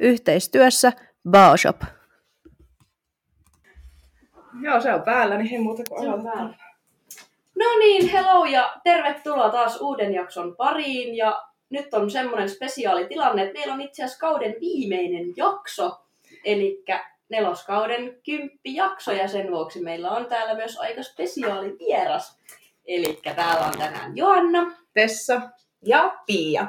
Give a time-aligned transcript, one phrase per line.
[0.00, 0.92] Yhteistyössä
[1.30, 1.82] Baoshop.
[4.62, 6.56] Joo, se on päällä, niin ei muuta kuin aloitetaan.
[7.58, 11.16] No niin, hello ja tervetuloa taas uuden jakson pariin.
[11.16, 16.00] Ja nyt on semmoinen spesiaalitilanne, että meillä on itse asiassa kauden viimeinen jakso.
[16.44, 16.84] Eli
[17.28, 22.38] neloskauden kymppi jakso ja sen vuoksi meillä on täällä myös aika spesiaali vieras.
[22.86, 24.76] Eli täällä on tänään Johanna.
[24.94, 25.40] Tessa
[25.82, 26.66] ja Pia.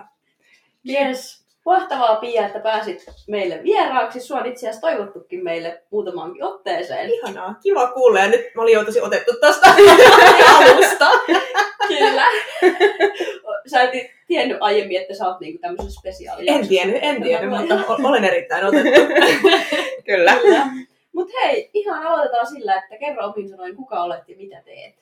[0.90, 1.41] Yes.
[1.66, 4.20] Mahtavaa Pia, että pääsit meille vieraaksi.
[4.20, 7.10] Sua on itse asiassa toivottukin meille muutamaankin otteeseen.
[7.10, 8.20] Ihanaa, kiva kuulla.
[8.20, 9.68] Ja nyt mä olin jo tosi otettu tosta
[10.58, 11.10] alusta.
[11.88, 12.26] Kyllä.
[13.68, 13.92] Sä et
[14.28, 18.66] tiennyt aiemmin, että sä oot niinku tämmöisessä spesiaali En tiennyt, en tiennyt, mutta olen erittäin
[18.66, 18.90] otettu.
[20.06, 20.36] Kyllä.
[20.42, 20.68] Kyllä.
[21.14, 24.96] Mut hei, ihan aloitetaan sillä, että kerro omin sanoin, kuka olet ja mitä teet.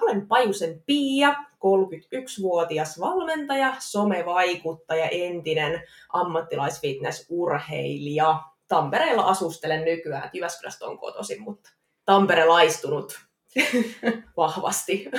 [0.00, 8.40] Olen Pajusen Pia, 31-vuotias valmentaja, somevaikuttaja, entinen ammattilaisfitnessurheilija.
[8.68, 11.70] Tampereella asustelen nykyään, Jyväskylästä on kotoisin, mutta
[12.04, 13.20] tamperelaistunut
[14.36, 15.10] vahvasti.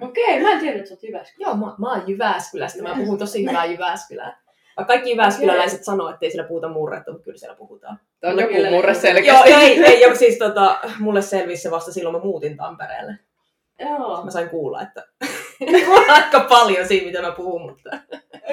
[0.00, 1.46] Okei, mä en tiedä, että sä oot Jyväskylä.
[1.46, 4.42] Joo, mä, mä oon Jyväskylästä, mä puhun tosi hyvää Jyväskylää.
[4.76, 8.00] Vaikka kaikki Jyväskyläläiset sanoo, että ei siellä puhuta murretta, mutta kyllä siellä puhutaan.
[8.20, 9.52] Tämä on joku murre Joo, selkeästi.
[9.52, 13.18] ei, ei joo, siis tota, mulle selvisi se vasta silloin, mä muutin Tampereelle.
[13.80, 15.04] Joo, Mä sain kuulla, että
[15.88, 17.90] on aika paljon siinä, mitä mä puhun, mutta...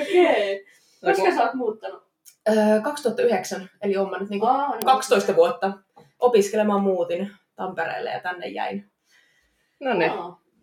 [0.01, 0.65] okei.
[1.01, 2.03] No, Koska kun- sä oot muuttanut?
[2.49, 4.79] Öö, 2009, eli on mä nyt niinku Aa, no.
[4.85, 5.71] 12 vuotta
[6.19, 8.91] opiskelemaan muutin Tampereelle ja tänne jäin
[9.79, 10.11] No niin,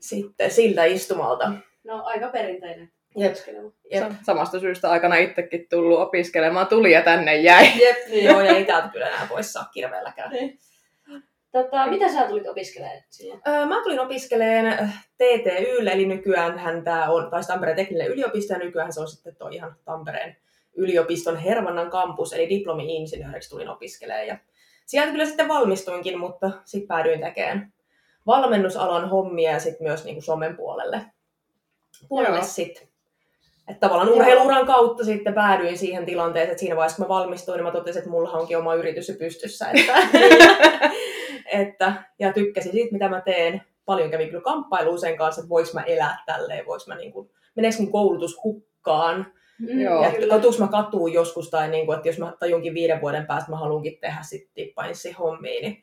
[0.00, 1.52] sitten siltä istumalta.
[1.84, 3.34] No aika perinteinen Jep.
[3.92, 4.02] Jep.
[4.08, 7.72] Sa- samasta syystä aikana itsekin tullut opiskelemaan, tuli ja tänne jäi.
[7.80, 10.30] Jep, niin joo, ja ei täältä kyllä enää pois saa kirveelläkään.
[11.52, 13.40] Tota, mitä sä tulit opiskelemaan silloin?
[13.48, 18.58] Öö, mä tulin opiskeleen äh, TTYlle, eli nykyään tämä on, tai Tampereen tekninen yliopisto, ja
[18.58, 20.36] nykyään se on sitten tuo ihan Tampereen
[20.76, 24.26] yliopiston Hervannan kampus, eli diplomi-insinööriksi tulin opiskelemaan.
[24.26, 24.38] Ja
[24.86, 27.72] sieltä kyllä sitten valmistuinkin, mutta sitten päädyin tekemään
[28.26, 31.00] valmennusalan hommia ja sitten myös niinku somen puolelle,
[32.08, 32.88] puolelle sitten.
[33.68, 34.16] Että tavallaan Joo.
[34.16, 37.98] urheiluuran kautta sitten päädyin siihen tilanteeseen, että siinä vaiheessa kun mä valmistuin, niin mä totesin,
[37.98, 39.70] että mulla onkin oma yritys jo pystyssä.
[39.70, 39.92] Että,
[41.52, 43.62] että, ja tykkäsin siitä, mitä mä teen.
[43.84, 47.30] Paljon kävin kyllä kamppailuun sen kanssa, että voiko mä elää tälleen, voiko mä niin kuin,
[47.56, 49.26] meneekö mun koulutus hukkaan.
[49.58, 50.04] Mm, Joo.
[50.04, 50.34] Ja kyllä.
[50.34, 53.56] katuuks mä katuun joskus, tai niin kuin, että jos mä tajunkin viiden vuoden päästä, mä
[53.56, 55.82] haluankin tehdä sitten tippainssi hommiin, niin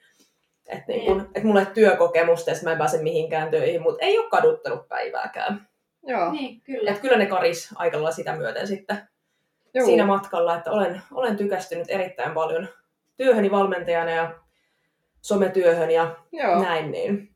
[0.67, 4.06] että niin kuin, että mulla ei ole työkokemusta sit mä en pääse mihinkään töihin, mutta
[4.06, 5.67] ei ole kaduttanut päivääkään.
[6.03, 6.91] Joo, Niin, kyllä.
[6.91, 8.97] Et kyllä ne karis aika lailla sitä myöten sitten
[9.73, 9.85] Juu.
[9.85, 12.67] siinä matkalla, että olen, olen tykästynyt erittäin paljon
[13.17, 14.31] työhöni valmentajana ja
[15.28, 17.30] sometyöhön ja Joo, näin, niin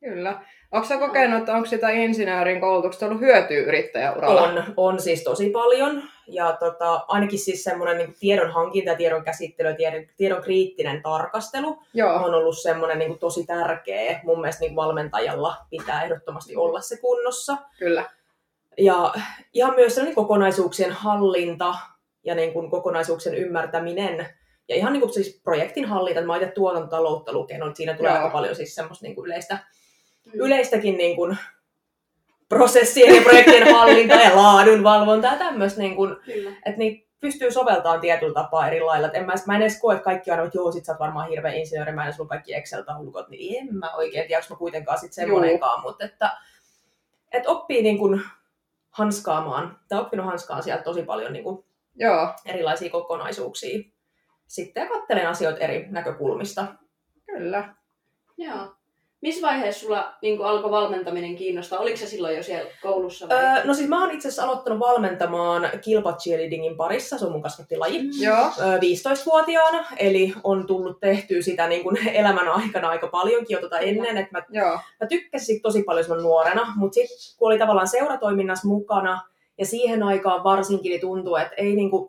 [0.00, 0.40] kyllä.
[0.72, 4.42] Onko kokenut, että onko sitä insinöörin koulutuksesta ollut hyötyä yrittäjäuralla?
[4.42, 6.02] on, on siis tosi paljon.
[6.26, 12.14] Ja tota, ainakin siis semmoinen niin tiedon hankinta tiedon käsittely tiedon, tiedon kriittinen tarkastelu Joo,
[12.14, 14.20] on ollut semmoinen niin tosi tärkeä.
[14.24, 17.56] Mun mielestä niin valmentajalla pitää ehdottomasti olla se kunnossa.
[17.78, 18.04] kyllä.
[18.78, 19.14] Ja
[19.54, 21.74] ihan myös sellainen kokonaisuuksien hallinta
[22.24, 24.26] ja niin kuin kokonaisuuksien ymmärtäminen.
[24.68, 28.10] Ja ihan niin kuin siis projektin hallinta, että mä oon itse tuotantotaloutta lukenut, siinä tulee
[28.12, 28.18] Joo.
[28.18, 29.58] aika paljon siis semmoista niin kuin yleistä,
[30.26, 30.32] Mm.
[30.34, 31.38] yleistäkin niin kuin
[32.48, 36.16] prosessien ja projektien hallinta ja laadunvalvonta ja tämmöistä, niin kuin,
[36.66, 39.06] että niitä pystyy soveltamaan tietyllä tapaa eri lailla.
[39.08, 41.00] Et en mä, mä en edes koe, että kaikki aina, että joo, sit sä oot
[41.00, 44.58] varmaan hirveä insinööri, mä en sulla kaikki Excel-taulukot, niin en mä oikein tiedä, onko mä
[44.58, 46.30] kuitenkaan sit semmoinenkaan, mutta että,
[47.32, 48.22] että oppii niin kuin
[48.90, 51.64] hanskaamaan, tai oppinut hanskaan sieltä tosi paljon niin kuin
[51.94, 53.78] Joo, erilaisia kokonaisuuksia.
[54.48, 56.66] Sitten ja katselen asioita eri näkökulmista.
[57.26, 57.74] kyllä.
[58.38, 58.74] Joo.
[59.20, 61.78] Missä vaiheessa sulla niin alkoi valmentaminen kiinnostaa?
[61.78, 63.28] Oliko se silloin jo siellä koulussa?
[63.28, 63.38] Vai?
[63.38, 68.02] Öö, no siis mä oon itse asiassa aloittanut valmentamaan kilpacheerleadingin parissa, se on mun kasvattilaji.
[68.02, 68.10] Mm.
[68.20, 73.60] Joo, Öö, 15-vuotiaana, eli on tullut tehtyä sitä niin kuin elämän aikana aika paljonkin jo
[73.60, 77.58] tota ennen, että mä, joo, mä tykkäsin tosi paljon silloin nuorena, mutta sitten kun oli
[77.58, 79.22] tavallaan seuratoiminnassa mukana,
[79.58, 82.08] ja siihen aikaan varsinkin niin tuntuu, että ei niin kuin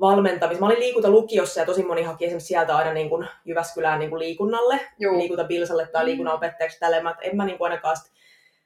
[0.00, 0.60] valmentamista.
[0.60, 4.18] Mä olin liikuntalukiossa ja tosi moni haki esimerkiksi sieltä aina niin kuin Jyväskylään niin kuin
[4.20, 6.06] liikunnalle, juu, liikunta Bilsalle tai Mm.
[6.06, 7.96] liikunnanopettajaksi tälleen, mä, en mä niin kuin ainakaan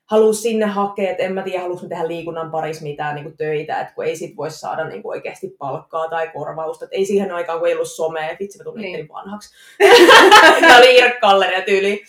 [0.06, 3.80] halua sinne hakea, että en mä tiedä, haluaisin tehdä liikunnan parissa mitään niin kuin töitä,
[3.80, 7.32] että kun ei sit voi saada niin kuin oikeasti palkkaa tai korvausta, että ei siihen
[7.32, 9.08] aikaan, kun ei ollut somea, vitsi mä tunnen Niin.
[9.08, 9.54] vanhaksi.
[10.60, 12.02] Tämä oli Irkkalleria tyyli,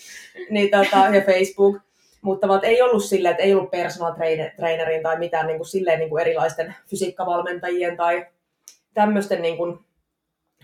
[0.49, 1.77] niin, tota, ja Facebook.
[2.21, 5.67] Mutta vaan, ei ollut silleen, että ei ollut personal trainer, trainerin tai mitään niin kuin,
[5.67, 8.25] silleen, niin kuin erilaisten fysiikkavalmentajien tai
[8.93, 9.79] tämmöisten niin kuin,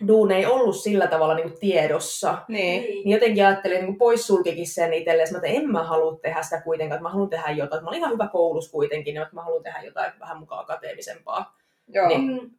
[0.07, 2.37] duune ei ollut sillä tavalla niin kuin tiedossa.
[2.47, 6.97] niin, Niin jotenkin ajattelin, niin poissulkikin sen itselleen, että en mä halua tehdä sitä kuitenkaan,
[6.97, 7.83] että mä haluan tehdä jotain.
[7.83, 11.57] Mä olin ihan hyvä koulussa kuitenkin, niin että mä haluan tehdä jotain vähän mukaan akateemisempaa.
[11.87, 12.21] joo, Niin.
[12.21, 12.49] Mm.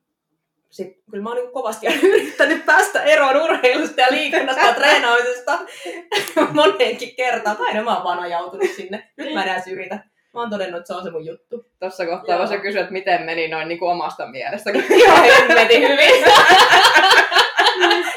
[0.70, 5.58] sit, kyllä mä oon niin kovasti yrittänyt päästä eroon urheilusta ja liikunnasta ja treenaamisesta
[6.52, 7.56] moneenkin kertaan.
[7.60, 9.10] Aina mä oon vaan ajautunut sinne.
[9.16, 10.09] Nyt mä en edes yritä.
[10.34, 11.66] Mä oon todennut, että se on se mun juttu.
[11.80, 12.38] Tuossa kohtaa Joo.
[12.38, 14.70] voisi kysyä, että miten meni noin niin kuin omasta mielestä.
[14.90, 16.24] Ihan hemmetin hyvin.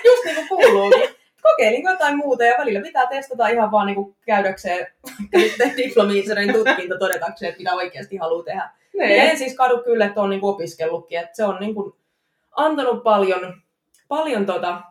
[0.05, 1.15] Just niin kuin kuuluukin.
[1.41, 4.87] Kokeilin jotain muuta ja välillä pitää testata ihan vaan niin kuin käydäkseen
[5.77, 8.69] diplomi-insinöörin tutkinto todetakseen, että mitä oikeasti haluaa tehdä.
[8.93, 9.21] Ja niin.
[9.21, 11.97] en siis kadu kyllä, että on niinku opiskellutkin, että se on niinku
[12.51, 13.61] antanut paljon,
[14.07, 14.81] paljon tota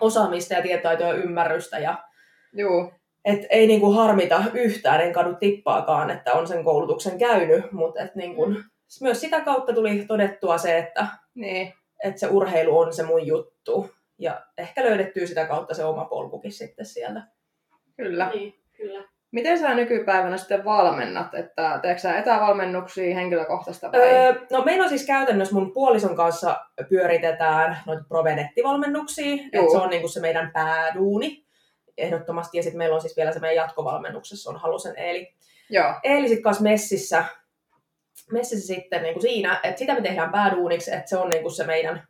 [0.00, 1.78] osaamista ja tietotaitoa ja ymmärrystä.
[1.78, 2.04] Ja
[2.52, 2.92] Juu,
[3.24, 8.14] et ei niinku harmita yhtään, en kadu tippaakaan, että on sen koulutuksen käynyt, mutta et
[8.14, 8.54] niinku,
[9.00, 11.74] myös sitä kautta tuli todettua se, että niin.
[12.04, 13.90] et se urheilu on se mun juttu.
[14.18, 17.22] Ja ehkä löydettyy sitä kautta se oma polkukin sitten sieltä.
[17.96, 18.30] Kyllä.
[18.34, 19.04] Niin, kyllä.
[19.32, 21.34] Miten sä nykypäivänä sitten valmennat?
[21.34, 24.00] Että teetkö sä etävalmennuksia henkilökohtaista vai?
[24.00, 26.56] Öö, no meillä on siis käytännössä mun puolison kanssa
[26.88, 31.44] pyöritetään noita Provenettivalmennuksia, että se on niinku se meidän pääduuni
[32.00, 35.34] ehdottomasti, ja sitten meillä on siis vielä se meidän jatkovalmennuksessa on Halusen Eeli.
[35.70, 35.94] Joo.
[36.02, 37.24] Eeli sitten kanssa messissä,
[38.32, 42.08] messissä sitten niinku siinä, että sitä me tehdään pääduuniksi, että se on niinku se meidän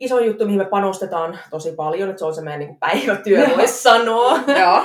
[0.00, 3.58] iso juttu, mihin me panostetaan tosi paljon, että se on se meidän niinku päivätyö, Joo.
[3.58, 4.38] voisi sanoa.
[4.60, 4.84] Joo.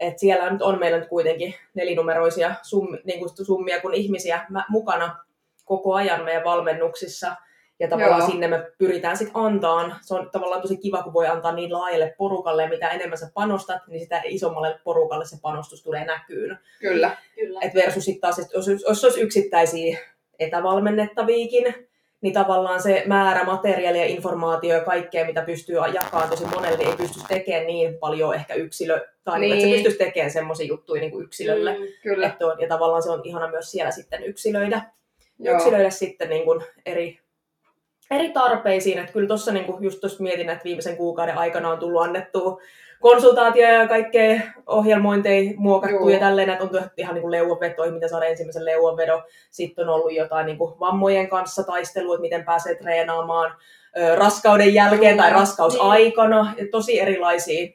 [0.00, 5.16] Et siellä nyt on meillä nyt kuitenkin nelinumeroisia summi, niin kuin summia kuin ihmisiä mukana
[5.64, 7.36] koko ajan meidän valmennuksissa.
[7.80, 8.30] Ja tavallaan Joo.
[8.30, 9.96] Sinne me pyritään sitten antaan.
[10.02, 13.30] Se on tavallaan tosi kiva, kun voi antaa niin laajalle porukalle, ja mitä enemmän sä
[13.34, 16.58] panostat, niin sitä isommalle porukalle se panostus tulee näkyyn.
[16.80, 17.16] Kyllä.
[17.34, 17.60] Kyllä.
[17.62, 19.98] Et versus sitten taas, että jos, jos olisi yksittäisiä
[20.38, 21.74] etävalmennettaviikin,
[22.20, 26.90] niin tavallaan se määrä materiaalia, ja informaatio ja kaikkea, mitä pystyy jakamaan tosi monelle, niin
[26.90, 29.52] ei pystyisi tekemään niin paljon ehkä yksilö, tai niin.
[29.52, 29.74] että se Niin.
[29.74, 31.72] pystyisi tekemään semmoisia juttuja niin kuin yksilölle.
[31.74, 31.80] Mm.
[31.80, 32.26] Mm, Kyllä.
[32.26, 34.82] Että on, ja tavallaan se on ihana myös siellä sitten yksilöidä,
[35.38, 35.56] Joo.
[35.56, 37.18] yksilöidä sitten niin kuin eri,
[38.10, 38.98] eri tarpeisiin.
[38.98, 42.60] Että kyllä tuossa niin just tuossa mietin, että viimeisen kuukauden aikana on tullut annettua
[43.00, 46.08] konsultaatio ja kaikkea ohjelmointeja muokattu Joo.
[46.08, 49.22] ja tälleen, että on tullut ihan niin leuanvetoihin, miten saada ensimmäisen leuanvedon.
[49.50, 53.56] Sitten on ollut jotain niin kuin vammojen kanssa taistelua, että miten pääsee treenaamaan
[53.96, 56.54] ö, raskauden jälkeen Joo, tai raskausaikana.
[56.58, 57.68] Ja tosi erilaisia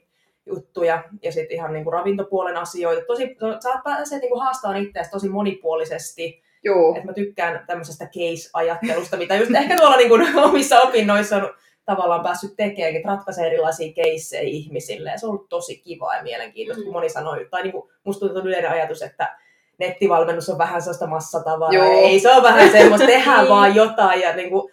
[0.45, 3.05] juttuja ja sitten ihan niin kuin ravintopuolen asioita.
[3.05, 6.41] Tosi, to, sä pääset niin kuin haastamaan itseäsi tosi monipuolisesti.
[6.63, 6.95] Juu.
[6.97, 11.53] Et mä tykkään tämmöisestä case-ajattelusta, mitä just ehkä tuolla niin kuin omissa opinnoissa on
[11.85, 15.09] tavallaan päässyt tekemään, että ratkaisee erilaisia keissejä ihmisille.
[15.09, 16.85] Ja se on ollut tosi kivaa ja mielenkiintoista, Mm.
[16.85, 19.37] kun moni sanoi, tai niin kuin, musta tuntuu yleinen ajatus, että
[19.77, 21.73] nettivalmennus on vähän sellaista massatavaraa.
[21.73, 22.01] Joo.
[22.01, 23.49] Ei se ole vähän semmoista, tehdään Niin.
[23.49, 24.71] vaan jotain ja niin kuin,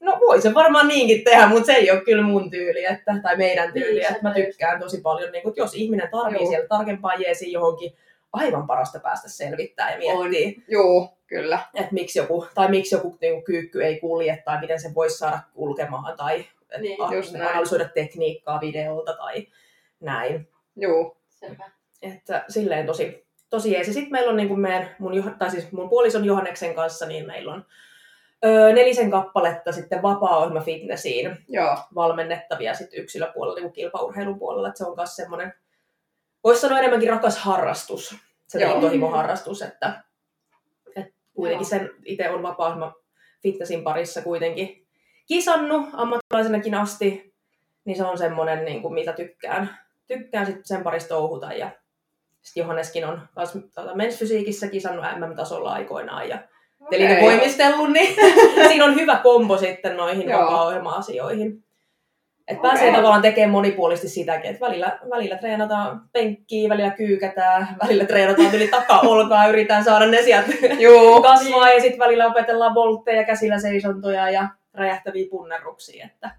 [0.00, 3.36] No voi se varmaan niinkin tehdä, mutta se ei ole kyllä mun tyyli, että, tai
[3.36, 3.98] meidän tyyli.
[4.00, 6.50] Niin, että mä tykkään tosi paljon, niin kuin, että jos ihminen tarvitsee Joo.
[6.50, 7.94] siellä tarkempaa jeesiä johonkin,
[8.32, 11.58] aivan parasta päästä selvittää ja miettiä, Juu, kyllä.
[11.74, 15.18] että miksi joku, tai miksi joku niin kuin, kyykky ei kulje, tai miten se voisi
[15.18, 16.44] saada kulkemaan, tai
[16.78, 16.98] Niin,
[17.32, 17.48] näin.
[17.48, 19.46] analysoida tekniikkaa videolta tai
[20.00, 20.48] näin.
[20.76, 21.16] Juu.
[21.30, 21.70] Sepä.
[22.02, 23.86] Että silleen tosi, tosi jees.
[23.86, 27.26] Ja sitten meillä on niin kuin meidän, mun, tai siis mun puolison Johanneksen kanssa, niin
[27.26, 27.66] meillä on
[28.44, 31.76] öö, nelisen kappaletta sitten vapaa-ohjelma fitnessiin Joo.
[31.94, 34.68] valmennettavia sit yksilöpuolella, niin kilpaurheilun puolella.
[34.68, 35.54] Että se on myös semmoinen,
[36.44, 38.16] voisi sanoa enemmänkin rakas harrastus,
[38.46, 40.04] se intohimo-harrastus, että,
[40.96, 42.94] että kuitenkin sen itse on vapaa
[43.42, 44.82] fitnessin parissa kuitenkin
[45.26, 47.34] kisannut ammattilaisenakin asti,
[47.84, 51.52] niin se on semmoinen, niin kuin, mitä tykkään, tykkään sit sen parissa touhuta.
[51.52, 51.70] Ja
[52.42, 56.38] sitten Johanneskin on myös tuota, mensfysiikissä kisannut MM-tasolla aikoinaan ja
[56.80, 57.20] Okei.
[57.20, 58.14] voimistellut, niin
[58.68, 61.61] siinä on hyvä kombo sitten noihin vapaa-ohjelma-asioihin.
[62.52, 62.70] Et Okei.
[62.70, 68.68] pääsee tavallaan tekemään monipuolisesti sitäkin, että välillä, välillä treenataan penkkiä, välillä kyykätään, välillä treenataan yli
[68.68, 70.52] takaolkaa, yritetään saada ne sieltä
[70.84, 71.22] Juu.
[71.28, 76.04] kasvaa ja sitten välillä opetellaan voltteja, käsillä seisontoja ja räjähtäviä punnerruksia.
[76.06, 76.30] Että,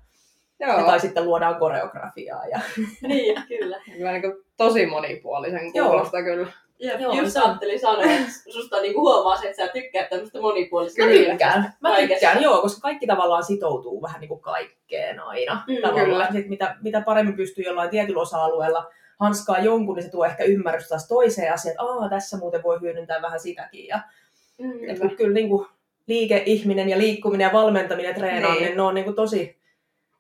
[0.60, 0.84] ja Joo.
[0.86, 2.46] tai sitten luodaan koreografiaa.
[2.48, 2.60] Ja,
[3.02, 3.78] Niin, kyllä.
[3.94, 5.88] Kyllä niin kuin tosi monipuolisen Joo.
[5.90, 6.48] kuulostaa kyllä.
[6.84, 10.42] Ja Joo, just on- ajattelin sanoa, että susta niinku huomaa se, että sä tykkäät tämmöistä
[10.42, 11.04] monipuolista.
[11.06, 15.64] mä tykkään, mä tykkään, joo, koska kaikki tavallaan sitoutuu vähän niin kuin kaikkeen aina.
[15.68, 16.06] Mm, tavallaan.
[16.10, 16.28] kyllä.
[16.32, 20.90] Sit mitä, mitä paremmin pystyy jollain tietyllä osa-alueella hanskaa jonkun, niin se tuo ehkä ymmärrystä
[20.90, 23.88] taas toiseen asiaan, että Aa, tässä muuten voi hyödyntää vähän sitäkin.
[23.88, 24.00] Ja,
[24.58, 24.90] Mm.
[24.90, 25.68] et kyllä niin kuin,
[26.08, 28.76] liike, ihminen ja liikkuminen ja valmentaminen ja treenaaminen, Niin.
[28.78, 29.58] ne on niin kuin tosi,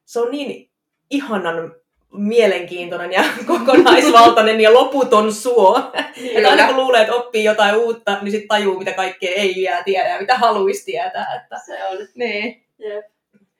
[0.05, 0.70] se on niin
[1.10, 1.75] ihanan
[2.13, 5.91] mielenkiintoinen ja kokonaisvaltainen ja loputon suo.
[6.36, 9.84] Että aina kun luulee, että oppii jotain uutta, niin sitten tajuu, mitä kaikkea ei vielä
[9.84, 11.41] tiedä ja mitä haluaisi tietää.
[11.41, 11.60] Että...
[11.65, 11.98] Se on.
[12.15, 12.65] Niin.
[12.79, 13.05] Jep.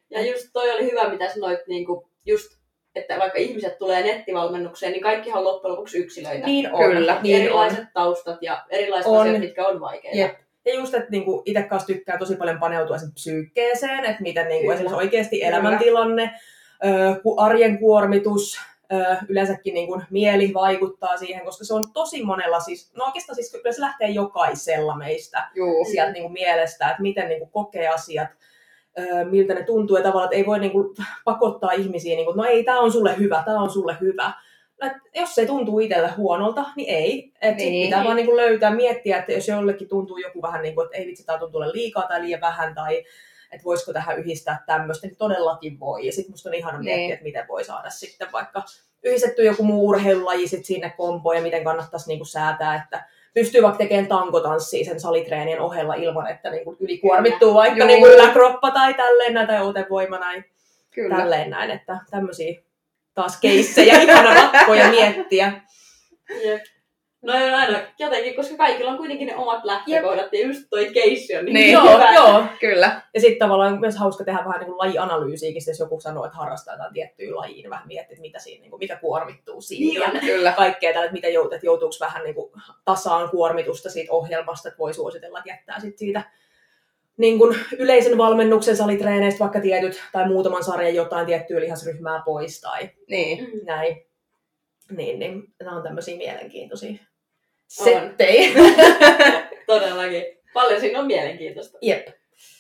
[0.10, 2.58] Ja just toi oli hyvä, mitä sanoit, niinku, just,
[2.96, 6.46] että vaikka ihmiset tulee nettivalmennukseen, niin kaikkihan on loppujen lopuksi yksilöitä.
[6.48, 6.92] Niin on.
[6.92, 7.20] Kyllä.
[7.22, 7.42] Niin on.
[7.42, 9.22] erilaiset taustat ja erilaiset On.
[9.22, 10.18] asiat, mitkä on vaikeita.
[10.18, 10.36] Jep.
[10.66, 14.62] Ja just, että niinku itse kanssa tykkää tosi paljon paneutua sen psyykkeeseen, että miten niinku
[14.62, 14.74] Kyllä.
[14.74, 15.50] esimerkiksi oikeasti Kyllä.
[15.50, 16.40] elämäntilanne, ku-
[17.38, 18.58] arjen kuormitus,
[19.30, 23.72] yleensäkin niinku mieli vaikuttaa siihen, koska se on tosi monella, siis, no oikeastaan siis kyllä
[23.72, 25.86] se lähtee jokaisella meistä Juu.
[25.92, 28.30] sieltä niinku mielestä, että miten niinku kokee asiat,
[29.30, 32.80] miltä ne tuntuu ja tavallaan, että ei voi niinku pakottaa ihmisiä, niinku, no ei, tämä
[32.80, 34.32] on sulle hyvä, tämä on sulle hyvä.
[34.82, 37.32] No, et jos se tuntuu itselle huonolta, niin ei.
[37.42, 37.88] Et sit Niin.
[37.88, 41.08] pitää vaan niinku löytää, miettiä, että jos jollekin tuntuu joku vähän niin kuin, että ei
[41.08, 43.04] vitsi, tämä tuntuu liikaa tai liian vähän, tai
[43.54, 46.06] että voisiko tähän yhdistää tämmöistä, niin todellakin voi.
[46.06, 46.86] Ja sitten musta on ihana Niin.
[46.86, 48.64] miettiä, että miten voi saada sitten vaikka
[49.04, 53.78] yhdistetty joku muu urheilulaji sit sinne komboon ja miten kannattaisi niinku säätää, että pystyy vaikka
[53.78, 57.88] tekemään tankotanssia sen salitreenien ohella ilman, että niinku ylikuormittuu vaikka Joo.
[57.88, 60.46] niinku yläkroppa tai tälleen näin, tai otevoima näin,
[60.92, 61.16] Kyllä.
[61.18, 62.62] tälleen näin, että tämmöisiä
[63.14, 65.54] taas keissejä, ihana ratkoja miettiä.
[66.44, 66.62] Jep.
[67.24, 71.38] No on aina jotenkin, koska kaikilla on kuitenkin ne omat lähtökohdat, ja just toi keissi
[71.38, 71.72] on niin, Niin.
[71.74, 72.14] joo, hyvä.
[72.14, 72.44] joo.
[72.60, 73.02] Kyllä.
[73.14, 76.74] Ja sitten tavallaan myös hauska tehdä vähän niin kuin lajianalyysiäkin, jos joku sanoo, että harrastaa
[76.74, 80.08] jotain tiettyä lajia, niin vähän miettiä, että mitä siinä, niin kuin, mikä kuormittuu siinä.
[80.08, 80.52] Niin Kyllä.
[80.52, 82.52] kaikkea tällä, että mitä jout, että joutuuko vähän niin kuin
[82.86, 86.24] tasaan kuormitusta siitä ohjelmasta, että voi suositella, että jättää sit siitä
[87.18, 92.90] niin kuin yleisen valmennuksen salitreeneistä vaikka tietyt tai muutaman sarjan jotain tiettyä lihasryhmää pois tai
[93.08, 93.52] Niin.
[93.66, 94.06] Näin.
[94.92, 96.94] Niin, niin nämä on tämmöisiä mielenkiintoisia.
[97.68, 98.50] Settejä.
[99.68, 100.24] Todellakin.
[100.54, 101.78] Paljon siinä on mielenkiintoista.
[101.82, 102.08] Jep.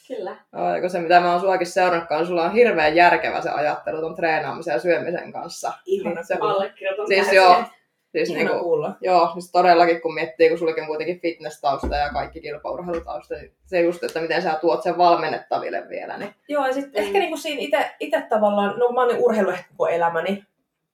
[0.08, 0.38] Kyllä.
[0.54, 4.16] Oliko se, mitä mä oon suakin seurannut, kanssa, sulla on hirveän järkevä se ajattelu ton
[4.16, 5.74] treenaamisen ja syömisen kanssa.
[5.86, 6.54] Ihana Se- kuulla.
[6.54, 7.64] Allekirjoitan Siis tähän joo,
[8.12, 8.96] siis Ihana niinku, kuulla.
[9.02, 13.82] joo, siis todellakin kun miettii, kun sullakin on kuitenkin fitness-tausta ja kaikki kilpaurheilutausta, niin se
[13.82, 17.08] just, että miten sä tuot sen valmennettaville vielä, niin Joo, ja sitten Mm.
[17.08, 20.44] ehkä niinku siinä itse, itse tavallaan, no mä oon niin urheilu ehkä koko elämäni,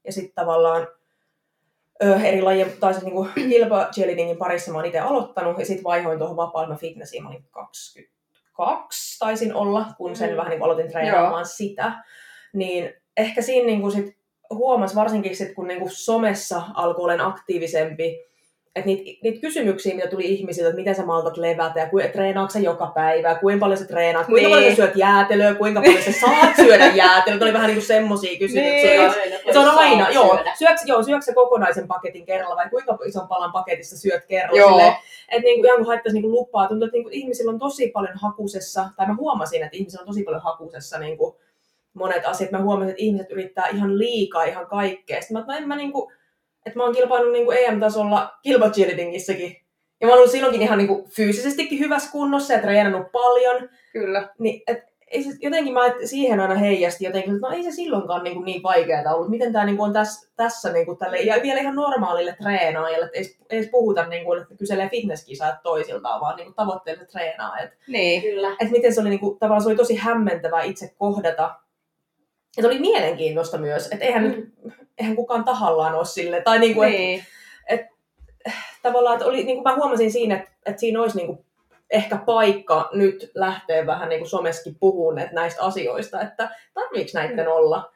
[0.06, 0.88] ja sitten tavallaan
[2.04, 5.84] ö, eri lajien, tai siis niinku kilpa cheerleadingin parissa mä oon itse aloittanut, ja sitten
[5.84, 10.38] vaihoin tuohon vapaa fitnessiin, mä olin 22 taisin olla, kun sen Mm.
[10.38, 11.92] vähän niinku aloitin treenaamaan sitä.
[12.54, 14.18] Niin ehkä siinä niinku sit
[14.54, 18.29] huomasi varsinkin sit, kun niinku somessa alkoi olen aktiivisempi,
[18.80, 22.54] että niitä, niitä kysymyksiä, mitä tuli ihmisiltä, että miten sä maltat levätä ja ku, treenaatko
[22.54, 24.56] sä joka päivä, kuinka paljon sä treenaat, kuinka Niin.
[24.58, 27.40] paljon sä syöt jäätelöä, kuinka paljon sä saat syödä jäätelöä.
[27.42, 29.02] Oli vähän niin kuin semmosia kysymyksiä.
[29.02, 29.54] Niin.
[29.54, 33.98] Se on aina, joo, syöksä, joo, syöksä kokonaisen paketin kerralla vai kuinka ison palan paketista
[33.98, 34.84] syöt kerralla.
[35.30, 36.68] Että niinku, ihan kuin haittaisi niinku lupaa.
[36.68, 40.24] Tuntuu, että niinku ihmisillä on tosi paljon hakusessa, tai mä huomasin, että ihmisillä on tosi
[40.24, 41.40] paljon hakusessa niinku
[41.94, 42.52] monet asiat.
[42.52, 45.22] Mä huomasin, että ihmiset yrittää ihan liikaa ihan kaikkea.
[45.22, 46.12] Sitten mä, että en mä niinku,
[46.70, 49.58] että mä oon kilpaillut niinku EM-tasolla kilpacheerleadingissäkin.
[50.02, 53.70] Ja mä oon ollut silloinkin ihan niinku fyysisestikin hyvässä kunnossa ja treenannut paljon.
[53.94, 54.30] kyllä.
[54.40, 58.24] Niin, et, ei se, jotenkin mä siihen aina heijasti jotenkin, että no ei se silloinkaan
[58.24, 59.30] niin, niin vaikeaa ollut.
[59.30, 63.20] Miten tämä niin on tässä, tässä niin kuin tälle, ja vielä ihan normaalille treenaajalle, että
[63.20, 67.70] ei, edes- puhuta, niin kuin, että kyselee fitnesskisaajat toisiltaan, vaan niin kuin tavoitteelliset treenaajat.
[67.88, 68.22] Niin.
[68.22, 68.50] Kyllä.
[68.50, 71.56] Että miten se oli, niin kuin, tavallaan se oli tosi hämmentävää itse kohdata.
[72.52, 74.30] Se oli mielenkiintoista myös, että eihän, Mm.
[74.30, 74.54] nyt,
[74.98, 76.42] eihän kukaan tahallaan ole sille.
[76.42, 77.24] Tai niin kuin, Niin.
[78.82, 81.46] tavallaan, että oli, niin kuin mä huomasin siinä, että, että siinä olisi niin kuin
[81.90, 87.48] ehkä paikka nyt lähteä vähän niin kuin someskin puhumaan että näistä asioista, että tarviiko näiden
[87.48, 87.92] olla,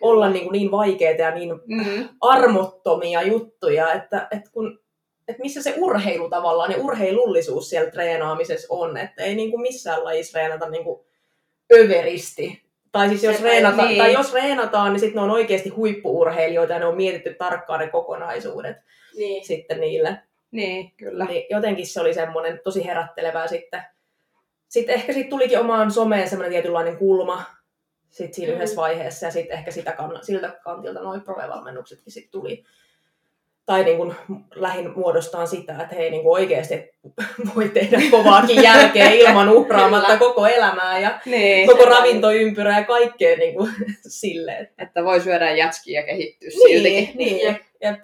[0.00, 2.08] olla niin, kuin niin vaikeita ja niin Mm.
[2.20, 4.80] armottomia juttuja, että, että, kun,
[5.28, 10.04] että missä se urheilu tavallaan ja urheilullisuus siellä treenaamisessa on, että ei niin kuin missään
[10.04, 11.00] lajissa treenata niin kuin
[11.72, 12.63] överisti.
[12.94, 13.98] Tai siis jos, reenata, niin.
[13.98, 17.86] tai jos reenataan, niin sitten ne on oikeasti huippuurheilijoita ja ne on mietitty tarkkaan ne
[17.88, 18.76] kokonaisuudet
[19.16, 19.44] Niin.
[19.44, 20.18] sitten niille.
[20.50, 21.24] Niin, kyllä.
[21.24, 23.82] Niin jotenkin se oli semmoinen tosi herättelevää sitten.
[24.68, 27.44] Sitten ehkä siitä tulikin omaan someen semmoinen tietynlainen kulma
[28.10, 28.56] sit siinä Mm.
[28.56, 32.64] yhdessä vaiheessa ja sitten ehkä sitä kann- siltä kantilta noin provevalmennuksetkin sitten tuli.
[33.66, 34.14] Tai niin kuin
[34.54, 36.74] lähin muodostaan sitä, että hei niin kuin oikeasti
[37.56, 40.18] voi tehdä kovaakin jälkeä ilman uhraamatta Kyllä.
[40.18, 41.66] koko elämää ja Niin.
[41.68, 43.70] koko ravintoympyrää ja kaikkea niin kuin
[44.20, 44.68] silleen.
[44.78, 47.18] Että voi syödä jätskiä ja kehittyä Niin, siltikin.
[47.18, 47.46] niin.
[47.46, 47.62] Jep.
[47.82, 48.00] Jep.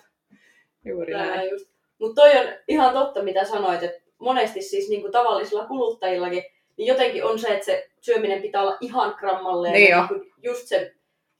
[0.84, 1.50] Juuri Tää näin.
[1.98, 6.44] Mutta toi on ihan totta, mitä sanoit, että monesti siis niinku tavallisilla kuluttajillakin,
[6.76, 9.74] niin jotenkin on se, että se syöminen pitää olla ihan grammalleen.
[9.74, 10.06] Niin ja jo.
[10.18, 10.92] niinku just se,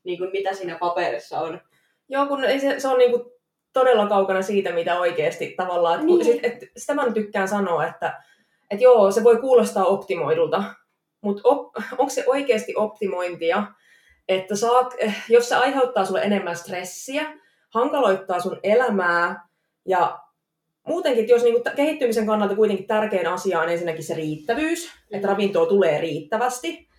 [0.05, 1.61] niinku mitä siinä paperissa on.
[2.09, 3.33] Joo, kun ei se, se on niinku
[3.73, 6.07] todella kaukana siitä, mitä oikeasti tavallaan.
[6.07, 6.25] Niin.
[6.25, 8.23] sit, et, sitä mä tykkään sanoa, että
[8.71, 10.65] et joo, se voi kuulostaa optimoidulta,
[11.21, 13.67] mutta op, onko se oikeasti optimointia,
[14.29, 17.39] että saat, eh, jos se aiheuttaa sulle enemmän stressiä,
[17.75, 19.49] hankaloittaa sun elämää
[19.89, 20.19] ja
[20.87, 26.01] muutenkin, jos niinku kehittymisen kannalta kuitenkin tärkein asia on ensinnäkin se riittävyys, että ravintoa tulee
[26.01, 26.90] riittävästi,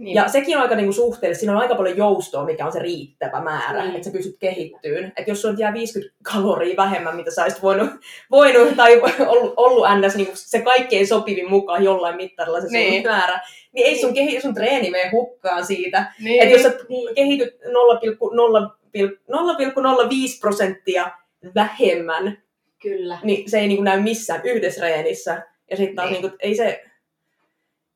[0.00, 0.14] Niin.
[0.14, 3.40] Ja sekin on aika niinku suhteellista, siinä on aika paljon joustoa, mikä on se riittävä
[3.42, 3.94] määrä, Niin.
[3.96, 5.12] että sä pystyt kehittyyn.
[5.16, 7.90] Että jos sulla jää 50 kaloria vähemmän, mitä sä olisit voinut,
[8.30, 10.16] voinut tai ollut, ollut ns.
[10.16, 13.02] Niinku se kaikkein sopivin mukaan jollain mittarilla se sun Niin.
[13.02, 13.40] määrä,
[13.72, 16.12] niin ei sun, kehi, sun treeni mene hukkaan siitä.
[16.20, 16.42] Niin.
[16.42, 16.72] Että jos sä
[17.14, 21.10] kehityt 0,05 prosenttia
[21.54, 22.38] vähemmän,
[22.82, 23.18] Kyllä.
[23.22, 25.42] niin se ei niinku näy missään yhdessä reenissä.
[25.70, 26.22] Ja sitten taas Niin.
[26.22, 26.84] niinku, ei se,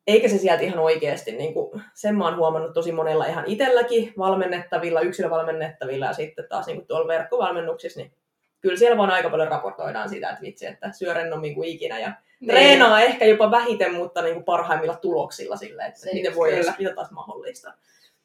[0.07, 5.01] eikä se sieltä ihan oikeasti, niinku, sen mä oon huomannut tosi monella ihan itselläkin valmennettavilla,
[5.01, 8.13] yksilövalmennettavilla ja sitten taas niinku tuolla verkkovalmennuksissa, niin
[8.61, 12.13] kyllä siellä vaan aika paljon raportoidaan sitä, että vitsi, että syö rennommin kuin ikinä ja
[12.41, 12.51] Niin.
[12.51, 16.95] treenaa ehkä jopa vähiten, mutta niinku parhaimmilla tuloksilla silleen, että Se miten voi edes, mitä
[16.95, 17.73] taas mahdollista.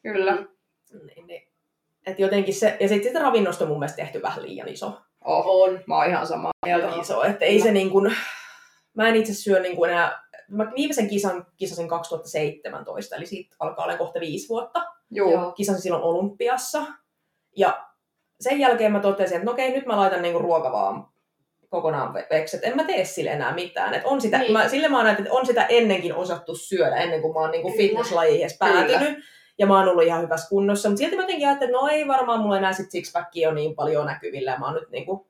[0.04, 0.36] Kyllä.
[1.06, 1.48] Niin, niin.
[2.06, 5.02] Et jotenkin se, ja sitten sit ravinnosta on mun mielestä tehty vähän liian iso.
[5.26, 5.80] Oh, On.
[5.88, 6.90] mä oon ihan samaa mieltä.
[7.02, 7.24] iso.
[7.24, 8.16] Että ei se niin kuin,
[8.94, 13.86] mä en itse syö niin kuin enää, mä viimeisen kisan kisasin 2017, eli siitä alkaa
[13.86, 14.86] olla kohta viisi vuotta.
[15.12, 15.32] Juu.
[15.32, 15.52] Joo.
[15.52, 16.84] Kisasin silloin Olympiassa.
[17.56, 17.86] Ja
[18.40, 21.08] sen jälkeen mä totesin, että no okei, nyt mä laitan niin kuin ruoka vaan
[21.70, 23.94] kokonaan ve- veksi, että en mä tee sille enää mitään.
[23.94, 24.54] Et on sitä, Niin.
[24.54, 27.62] mä, sille mä oon että on sitä ennenkin osattu syödä, ennen kuin mä oon niin
[27.62, 27.88] kuin Kyllä.
[27.88, 28.74] fitnesslajiin edes Kyllä.
[28.74, 29.20] päätynyt.
[29.58, 32.08] Ja mä oon ollut ihan hyvässä kunnossa, mutta silti mä jotenkin ajattelin, että no ei
[32.08, 34.52] varmaan mulla enää sit sixpackia on niin paljon näkyvillä.
[34.52, 35.22] Ja mä oon nyt niin kuin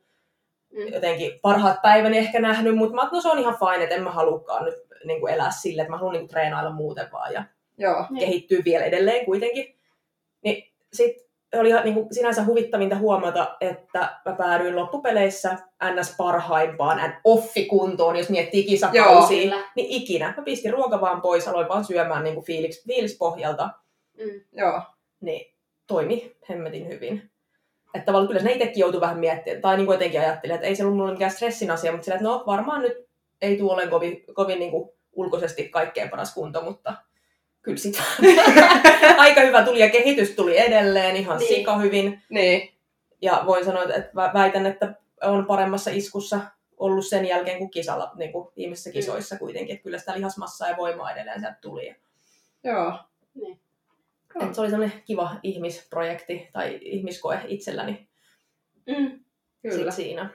[0.73, 0.93] Mm.
[0.93, 4.11] jotenkin parhaat päiväni ehkä nähnyt, mutta mä, no se on ihan fine, että en mä
[4.11, 7.43] halukaan nyt niin kuin elää sille, että mä haluan niin kuin treenailla muuten vaan ja
[7.77, 8.05] Joo.
[8.09, 8.19] Niin.
[8.19, 9.75] kehittyy vielä edelleen kuitenkin.
[10.43, 15.57] Niin sit oli ihan niin kuin sinänsä huvittavinta huomata, että mä päädyin loppupeleissä
[15.93, 19.63] NS parhaimpaan, N offikuntoon, jos miettii kisakausia, Kyllä.
[19.75, 20.33] niin ikinä.
[20.37, 23.69] Mä pistin ruoka vaan pois, aloin vaan syömään niin kuin fiiliks, fiilispohjalta,
[24.17, 24.41] Mm.
[24.51, 24.81] Joo.
[25.21, 25.53] niin
[25.87, 27.31] toimi hemmetin hyvin.
[27.93, 30.75] Että tavallaan kyllä ne itsekin joutui vähän miettimään, tai niin kuin jotenkin ajattelin, että ei
[30.75, 33.08] se ollut mulle mikään stressin asia, mutta sillä, että no varmaan nyt
[33.41, 36.93] ei tule olen kovin, kovin niin kuin ulkoisesti kaikkein paras kunto, mutta
[37.61, 38.03] kyllä sitä
[39.17, 41.47] aika hyvä tuli ja kehitys tuli edelleen ihan Niin.
[41.55, 42.21] sika hyvin.
[42.29, 42.73] Niin.
[43.21, 44.93] Ja voin sanoa, että vä- väitän, että
[45.23, 46.39] on paremmassa iskussa
[46.77, 49.73] ollut sen jälkeen kuin kisalla, niin kuin viimeisissä kisoissa kuitenkin.
[49.75, 51.95] Että kyllä sitä lihasmassaa ja voimaa edelleen sieltä tuli.
[52.63, 52.93] Joo.
[53.33, 53.59] Niin.
[54.41, 58.09] Et se oli sellainen kiva ihmisprojekti tai ihmiskoe itselläni
[58.87, 59.19] Mm.
[59.61, 59.91] Kyllä.
[59.91, 60.29] sit siinä.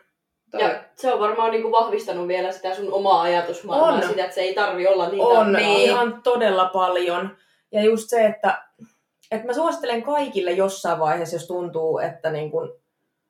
[0.59, 0.63] Toi.
[0.69, 4.09] Ja se on varmaan niinku vahvistanut vielä sitä sun omaa ajatusmaailmaa, On.
[4.09, 5.61] sitä, että se ei tarvi olla niin On tarkkaa.
[5.61, 7.37] ihan todella paljon.
[7.73, 8.63] Ja just se, että,
[9.31, 12.65] että mä suosittelen kaikille jossain vaiheessa, jos tuntuu, että, niin kun,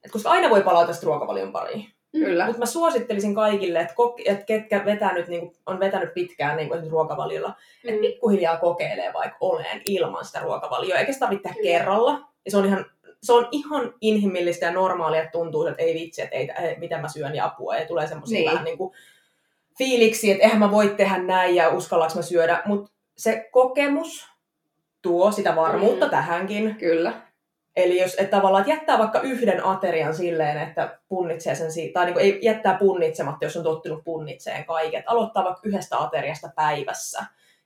[0.05, 1.87] että koska aina voi palata tästä ruokavalion pariin.
[2.13, 2.45] Kyllä.
[2.47, 6.91] Mutta mä suosittelisin kaikille, että, kok- että ketkä vetänyt, niin on vetänyt pitkään niin kun
[6.91, 7.55] ruokavaliolla, mm.
[7.89, 8.01] että Mm.
[8.01, 10.99] pikkuhiljaa kokeilee vaikka oleen ilman sitä ruokavalioa.
[10.99, 12.13] Eikä sitä tarvitse tehdä kerralla.
[12.45, 12.87] Ja se on ihan
[13.25, 16.99] se on ihan inhimillistä ja normaalia, että tuntuu, että ei vitsi, että ei, ei, mitä
[16.99, 17.77] mä syön ja apua.
[17.77, 18.51] Ja tulee semmoisia Niin.
[18.51, 18.95] vähän niin kuin
[19.79, 22.63] fiiliksi, että eihän mä voi tehdä näin ja uskallaks mä syödä.
[22.65, 24.29] Mutta se kokemus
[25.03, 26.11] tuo sitä varmuutta Mm.
[26.11, 26.75] tähänkin.
[26.75, 27.13] Kyllä.
[27.77, 32.07] Eli jos et tavallaan että jättää vaikka yhden aterian silleen, että punnitsee sen siitä, tai
[32.07, 35.05] niin ei jättää punnitsematta, jos on tottunut punnitseen kaiket.
[35.07, 37.25] Aloittaa vaikka yhdestä ateriasta päivässä.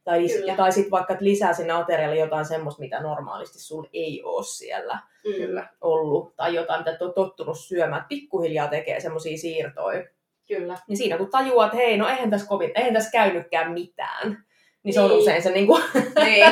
[0.08, 0.56] Tai, Kyllä.
[0.56, 4.98] tai sitten vaikka että lisää sinne aterialle jotain semmoista, mitä normaalisti sulla ei ole siellä
[5.24, 5.32] Mm.
[5.32, 5.68] Kyllä.
[5.80, 6.36] ollut.
[6.36, 8.04] Tai jotain, mitä ole tottunut syömään.
[8.08, 10.04] Pikkuhiljaa tekee semmoisia siirtoja.
[10.48, 10.78] Kyllä.
[10.88, 14.44] Niin siinä kun tajuaa, että hei, no eihän tässä, kovin, eihän tässä käynytkään mitään.
[14.82, 15.18] Niin se on Niin.
[15.20, 15.82] usein se, niin kuin,
[16.24, 16.46] Niin.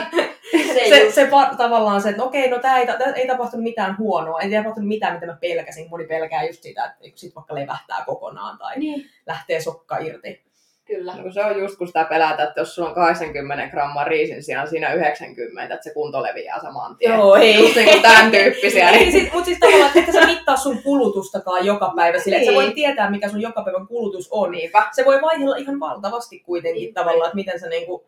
[0.75, 4.41] Se, se, se tavallaan se, että okei, no tämä ei, tää ei tapahtunut mitään huonoa,
[4.41, 5.91] ei tapahtunut mitään, mitä mä pelkäsin.
[5.91, 10.46] Moni pelkää just sitä, että sit vaikka levähtää kokonaan tai niin, lähtee sokka irti.
[10.87, 11.17] Kyllä.
[11.17, 14.69] No, se on just kun sitä pelätä, että jos sulla on 80 grammaa riisin sijaan
[14.69, 17.15] siinä 90, että se kunto leviää saman tien.
[17.15, 17.55] Joo, ei.
[17.55, 18.91] Just niin kuin tämän tyyppisiä.
[18.91, 19.13] Niin.
[19.13, 22.51] sit, mutta siis tavallaan, että et sä mittaa sun kulutustakaan joka päivä sille, että sä
[22.51, 22.63] Niin.
[22.63, 24.51] voit tietää, mikä sun joka päivän kulutus on.
[24.51, 24.89] Niinpä.
[24.93, 26.95] Se voi vaihdella ihan valtavasti kuitenkin Niin.
[26.95, 28.07] tavallaan, että miten se niinku,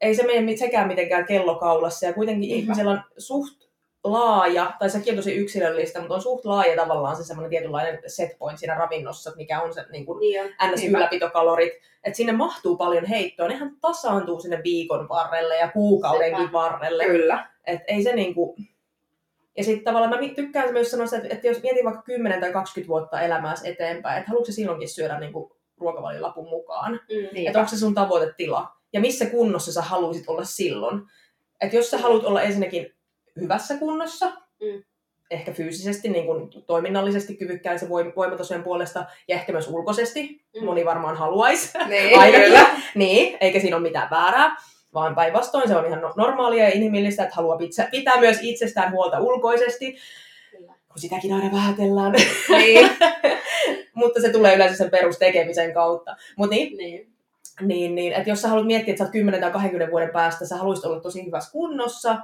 [0.00, 2.56] ei se mene sekään mitenkään kellokaulassa ja kuitenkin Niinpä.
[2.62, 3.69] ihmisellä on suht
[4.04, 8.38] laaja, tai sekin on tosi yksilöllistä, mutta on suht laaja tavallaan se semmoinen tietynlainen set
[8.38, 10.70] point siinä ravinnossa, että mikä on se niin kuin Niin on.
[10.72, 10.80] ns.
[10.80, 10.98] Niinpä.
[10.98, 11.72] ylläpitokalorit,
[12.04, 16.52] että sinne mahtuu paljon heittoa, nehän tasaantuu sinne viikon varrelle ja kuukaudenkin Sepä.
[16.52, 17.04] varrelle.
[17.04, 17.46] Kyllä.
[17.66, 18.56] Et ei se niinku...
[19.56, 22.88] Ja sitten tavallaan mä tykkään myös sanoa sitä, että, jos mietin vaikka 10 tai 20
[22.88, 26.92] vuotta elämääsi eteenpäin, että haluatko silloinkin syödä niinku ruokavaliolapun mukaan?
[26.92, 27.28] Mm.
[27.32, 27.46] Niin.
[27.46, 28.68] Että onko se sun tavoitetila?
[28.92, 31.02] Ja missä kunnossa sä haluaisit olla silloin?
[31.60, 32.94] Että jos sä haluat olla ensinnäkin
[33.40, 34.82] hyvässä kunnossa, Mm.
[35.30, 40.64] ehkä fyysisesti, niin kuin toiminnallisesti kyvykkään se voim- voimatasojen puolesta, ja ehkä myös ulkoisesti, Mm.
[40.64, 41.78] moni varmaan haluaisi.
[41.88, 42.46] Niin, Ainakin.
[42.46, 42.66] kyllä.
[42.94, 44.56] Niin, eikä siinä ole mitään väärää,
[44.94, 48.92] vaan päinvastoin se on ihan no- normaalia ja inhimillistä, että haluaa pitää, pitää myös itsestään
[48.92, 49.96] huolta ulkoisesti,
[50.50, 50.72] Kyllä.
[50.88, 52.12] kun sitäkin aina vähätellään.
[52.48, 52.90] Niin.
[53.94, 56.16] Mutta se tulee yleensä sen perustekemisen kautta.
[56.36, 57.06] Mutta niin, Niin.
[57.60, 60.46] Niin, niin, että jos sä haluat miettiä, että sä oot 10 tai 20 vuoden päästä,
[60.46, 62.16] sä haluaisit olla tosi hyvässä kunnossa,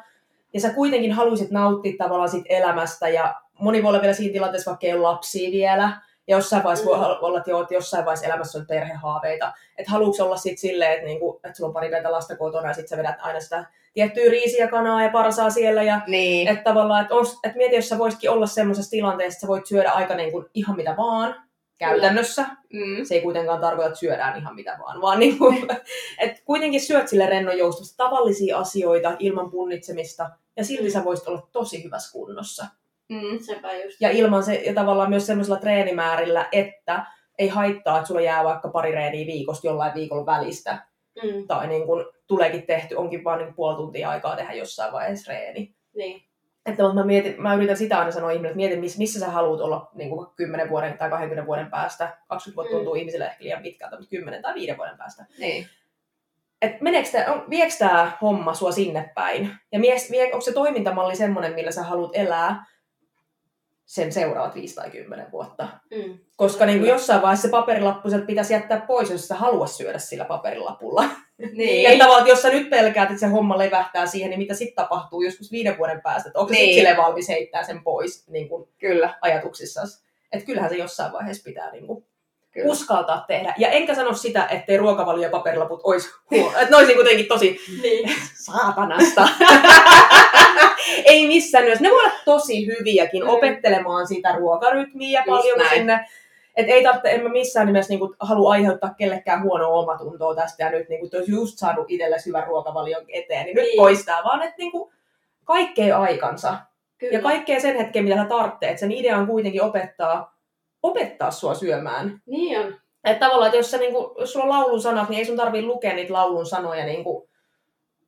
[0.57, 4.71] ja sä kuitenkin haluaisit nauttia tavallaan siitä elämästä, ja moni voi olla vielä siinä tilanteessa,
[4.71, 5.90] vaikka ei ole lapsia vielä,
[6.29, 7.05] ja jossain vaiheessa voi Mm.
[7.21, 9.53] olla, että, joo, että jossain vaiheessa elämässä on perhehaaveita.
[9.79, 12.75] Että haluatko olla sitten silleen, että, niinku, että sulla on pari pientä lasta kotona ja
[12.75, 13.64] sitten sä vedät aina sitä
[13.95, 15.83] tiettyä riisiä, kanaa ja parsaa siellä.
[15.83, 16.49] Ja, Niin.
[16.49, 19.66] että tavallaan, että, ons, että mieti, jos sä voisitkin olla semmoisessa tilanteessa, että sä voit
[19.66, 21.35] syödä aika niin kuin ihan mitä vaan
[21.79, 22.47] käytännössä.
[22.73, 23.05] Mm.
[23.05, 25.67] Se ei kuitenkaan tarkoita, että syödään ihan mitä vaan, vaan niin kuin,
[26.19, 31.49] että kuitenkin syöt sille rennon joustavasti tavallisia asioita ilman punnitsemista ja silti sä voisit olla
[31.53, 32.67] tosi hyvässä kunnossa.
[33.09, 33.39] Mm.
[33.41, 34.01] Sepä just.
[34.01, 37.07] Ja ilman se, ja tavallaan myös semmoisella treenimäärillä, että
[37.39, 40.87] ei haittaa, että sulla jää vaikka pari reeniä viikosta jollain viikolla välistä.
[41.23, 45.33] Mm, Tai niin kun tuleekin tehty, onkin vaan niin puoli tuntia aikaa tehdä jossain vaiheessa
[45.33, 45.75] reeni.
[45.97, 46.26] niin.
[46.67, 49.29] Että mutta mä, mietin, mä yritän sitä aina sanoa ihmisille, että mieti, miss- missä sä
[49.31, 52.17] haluat olla niin kuin 10 vuoden tai 20 vuoden päästä.
[52.29, 52.77] 20 vuotta Mm.
[52.77, 55.25] tuntuu ihmisille ehkä liian pitkältä, mutta 10 tai 5 vuoden päästä.
[55.39, 55.67] Niin.
[56.63, 59.55] Et meneekö tää, on, viekö tämä homma sua sinne päin?
[59.73, 62.65] Ja mies, vie, onko se toimintamalli semmoinen, millä sä haluat elää
[63.85, 65.69] sen seuraavat 5 tai 10 vuotta?
[65.91, 66.19] Mm.
[66.37, 69.99] Koska niin kuin jossain vaiheessa se paperilappu sieltä pitäisi jättää pois, jos sä haluat syödä
[69.99, 71.05] sillä paperilapulla.
[71.53, 71.83] Niin.
[71.83, 74.85] Ja tavallaan, että jos sä nyt pelkäät, että se homma levähtää siihen, niin mitä sitten
[74.85, 76.29] tapahtuu joskus viiden vuoden päästä?
[76.29, 76.61] Että onko niin.
[76.75, 79.14] Sitten sille valmis heittää sen pois niin kuin Kyllä.
[79.20, 80.05] ajatuksissasi?
[80.33, 82.05] Että kyllähän se jossain vaiheessa pitää niin kuin
[82.51, 82.72] Kyllä.
[82.72, 83.55] uskaltaa tehdä.
[83.59, 86.49] Ja enkä sano sitä, ettei ruokavalio ja paperilaput olisi huono.
[86.59, 88.11] Että ne olisi niin kuitenkin tosi Niin.
[88.35, 89.29] saatanasta.
[91.05, 91.83] Ei missään nimessä.
[91.83, 93.29] Ne voi olla tosi hyviäkin Mm.
[93.29, 95.70] opettelemaan sitä ruokarytmiä Just paljon näin.
[95.79, 96.07] sinne.
[96.57, 100.71] Et ei tarvitse, en mä missään nimessä niinku halua aiheuttaa kellekään huonoa omatuntoa tästä ja
[100.71, 103.77] nyt niinku, että olisi just saanut itsellesi hyvän ruokavalion eteen, niin nyt Niin.
[103.77, 104.92] poistaa vaan, että niinku,
[105.45, 106.57] kaikkea aikansa.
[106.99, 107.12] Kyllä.
[107.12, 108.79] Ja kaikkea sen hetken, mitä sä tarvitset.
[108.79, 110.37] Sen idea on kuitenkin opettaa,
[110.83, 112.21] opettaa sua syömään.
[112.27, 112.75] Niin on.
[113.05, 115.62] Että tavallaan, että jos, sä, niinku, jos sulla on laulun sanat, niin ei sun tarvii
[115.62, 117.29] lukea niitä laulun sanoja niinku,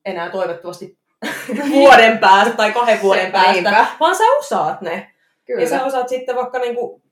[0.04, 0.98] enää toivottavasti
[1.74, 3.86] vuoden päästä tai kahden vuoden päästä, Niinpä.
[4.00, 5.10] vaan sä osaat ne.
[5.44, 5.62] Kyllä.
[5.62, 7.02] Ja sä osaat sitten vaikka niinku,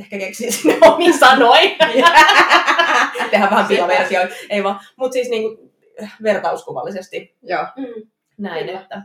[0.00, 1.70] ehkä keksiä sinne omiin sanoin.
[3.30, 4.34] Tehdään vähän pilaversioita.
[4.50, 4.80] Ei vaan.
[4.96, 5.72] Mutta siis niinku,
[6.22, 7.66] vertauskuvallisesti Joo.
[7.76, 8.10] Mm.
[8.38, 8.80] näin, Kyllä.
[8.80, 9.02] että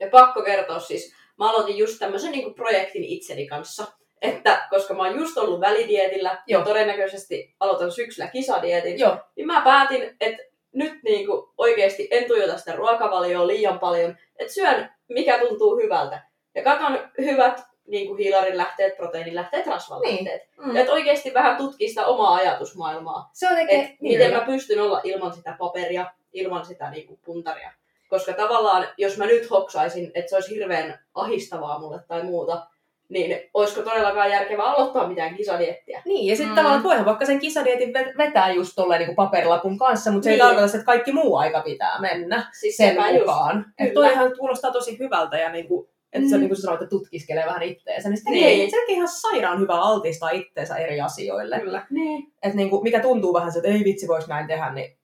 [0.00, 3.86] Ja pakko kertoa siis, mä aloitin just tämmöisen niin projektin itseni kanssa.
[4.22, 6.60] Että koska mä oon just ollut välidietillä Joo.
[6.60, 12.24] ja todennäköisesti aloitan syksyllä kisadietin, joo, niin mä päätin, että nyt niin kuin oikeasti en
[12.24, 16.22] tuijota sitä ruokavalioa liian paljon, että syön mikä tuntuu hyvältä.
[16.54, 20.24] Ja katon hyvät niin kuin hiilarin lähteet, proteiinilähteet, rasvan Niin.
[20.24, 20.48] lähteet.
[20.64, 20.74] mm.
[20.74, 23.30] Ja että oikeasti vähän tutkii sitä omaa ajatusmaailmaa.
[23.32, 27.20] se on tekee, Et miten mä pystyn olla ilman sitä paperia, ilman sitä niin kuin
[27.24, 27.72] puntaria.
[28.08, 32.66] Koska tavallaan, jos mä nyt hoksaisin, että se olisi hirveän ahistavaa mulle tai muuta,
[33.08, 36.02] niin olisiko todellakaan järkevää aloittaa mitään kisadiettiä?
[36.04, 36.56] Niin, ja sitten Mm.
[36.56, 40.40] tavallaan voihan vaikka sen kisadietin ve- vetää just tolleen niin paperilapun kanssa, mutta se Niin.
[40.40, 43.18] ei tarkoita, että kaikki muu aika pitää mennä Siis sen just.
[43.18, 43.58] mukaan.
[43.78, 43.94] Että Kyllä.
[43.94, 46.40] toihan kuulostaa tosi hyvältä ja niin kuin, että se Mm.
[46.40, 48.44] niin kuin sanoit, että tutkiskelee vähän itteensä, niin Niin.
[48.70, 51.60] tekee, se ihan sairaan hyvää altistaa itteensä eri asioille.
[51.60, 51.86] Kyllä.
[51.90, 52.32] Niin.
[52.42, 54.96] Että niin kuin, mikä tuntuu vähän se, että ei vitsi voisi näin tehdä, niin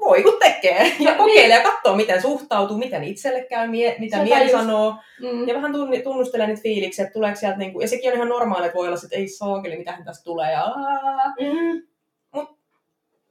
[0.00, 0.78] voi kun tekee.
[1.00, 1.16] Ja Niin.
[1.16, 4.54] kokeilee ja katsoo, miten suhtautuu, miten itselle käy, mie- mitä Sepä mieli just.
[4.64, 4.94] sanoo.
[5.20, 5.48] Mm.
[5.48, 8.28] Ja vähän tunni, tunnustelee niitä fiiliksiä, että tuleeko sieltä, niin kuin, ja sekin on ihan
[8.28, 10.52] normaali, että voi olla, että ei saakeli, mitähän tästä tulee.
[10.52, 10.74] Ja.
[11.40, 11.82] Mm,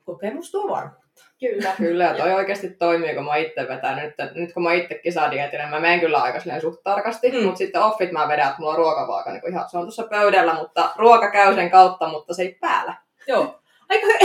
[0.05, 1.02] kokemus tuo varma.
[1.39, 1.71] Kyllä.
[1.77, 3.97] Kyllä, ja toi oikeasti toimii, kun mä itse vetän.
[3.97, 7.43] Nyt, nyt kun mä itse kisadietinen, mä menen kyllä aika suht tarkasti, mm.
[7.43, 10.53] mutta sitten offit mä vedän, että mulla on ruokavaaka niin ihan, se on tuossa pöydällä,
[10.53, 12.95] mutta ruoka käy sen kautta, mutta se ei päällä.
[13.27, 13.62] Joo.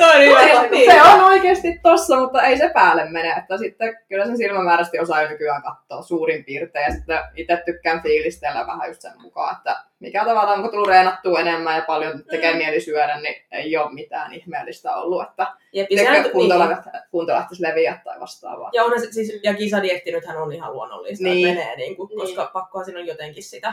[0.00, 0.68] On.
[0.68, 1.02] Se, Niin.
[1.02, 3.30] on oikeasti tossa, mutta ei se päälle mene.
[3.38, 6.84] Että sitten kyllä sen silmämääräisesti osaa jo nykyään katsoa suurin piirtein.
[6.84, 11.40] Ja sitten itse tykkään fiilistellä vähän just sen mukaan, että mikä tavalla onko tullut reenattua
[11.40, 12.58] enemmän ja paljon tekee Mm.
[12.58, 15.22] mieli syödä, niin ei ole mitään ihmeellistä ollut.
[15.22, 15.88] Että Jep,
[16.32, 16.76] kunto, niin.
[17.10, 18.70] kunto lähtisi leviä tai vastaavaa.
[18.72, 21.48] ja, se, siis, ja kisadietti nythän on ihan luonnollista, Niin.
[21.48, 22.18] että menee, niin kuin, Niin.
[22.20, 23.72] koska pakkohan siinä on jotenkin sitä.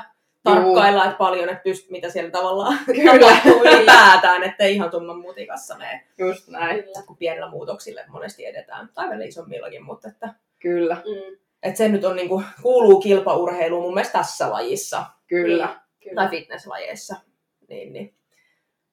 [0.54, 5.78] Tarkkailla, että paljon, että pyst, mitä siellä tavallaan Kyllä, tapahtuu ylipäätään, ettei ihan tumman mutikassa
[5.78, 6.84] mene, just näin.
[6.84, 7.04] Kyllä.
[7.08, 10.30] kun pienillä muutoksille monesti edetään, tai välillä isommillakin, mutta että,
[10.60, 15.80] Kyllä, Mm, että se nyt on niin kuin, kuuluu kilpaurheiluun mun mielestä tässä lajissa, kyllä.
[16.04, 16.16] kyllä.
[16.16, 17.16] tai fitnesslajeissa.
[17.70, 18.14] Niin, niin.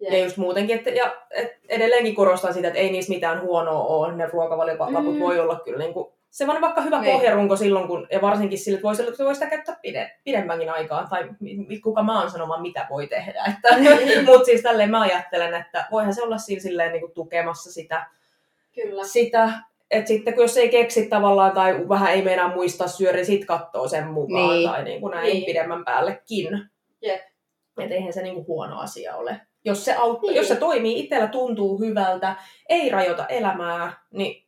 [0.01, 0.13] Jep.
[0.13, 4.13] Ja just muutenkin, että ja, et edelleenkin korostan sitä, että ei niissä mitään huonoa ole.
[4.17, 5.21] Ne ruokavaliolaput Mm.
[5.21, 5.95] voi olla kyllä niin
[6.33, 7.13] se on vaikka hyvä Niin.
[7.17, 11.07] pohjarunko silloin, kun, ja varsinkin sille, että voisi, että voi sitä käyttää pide, pidemmänkin aikaa,
[11.11, 11.29] tai
[11.83, 13.45] kuka mä oon sanomaan, mitä voi tehdä.
[13.57, 13.77] Että,
[14.27, 18.07] Mutta siis tälleen mä ajattelen, että voihan se olla siinä silleen niin kuin tukemassa sitä,
[18.75, 19.05] Kyllä.
[19.05, 19.53] sitä
[19.91, 23.45] että sitten kun jos ei keksi tavallaan tai vähän ei meinaa muistaa syödä, niin sit
[23.45, 24.71] katsoo sen mukaan Niin.
[24.71, 25.35] tai niin kuin näin Niin.
[25.35, 25.47] niin.
[25.47, 26.49] pidemmän päällekin.
[27.03, 27.21] Jep.
[27.81, 29.41] Että eihän se niin kuin huono asia ole.
[29.65, 30.37] Jos se, auttaa, Niin.
[30.37, 32.37] jos se toimii itsellä, tuntuu hyvältä,
[32.69, 34.42] ei rajoita elämää, niin,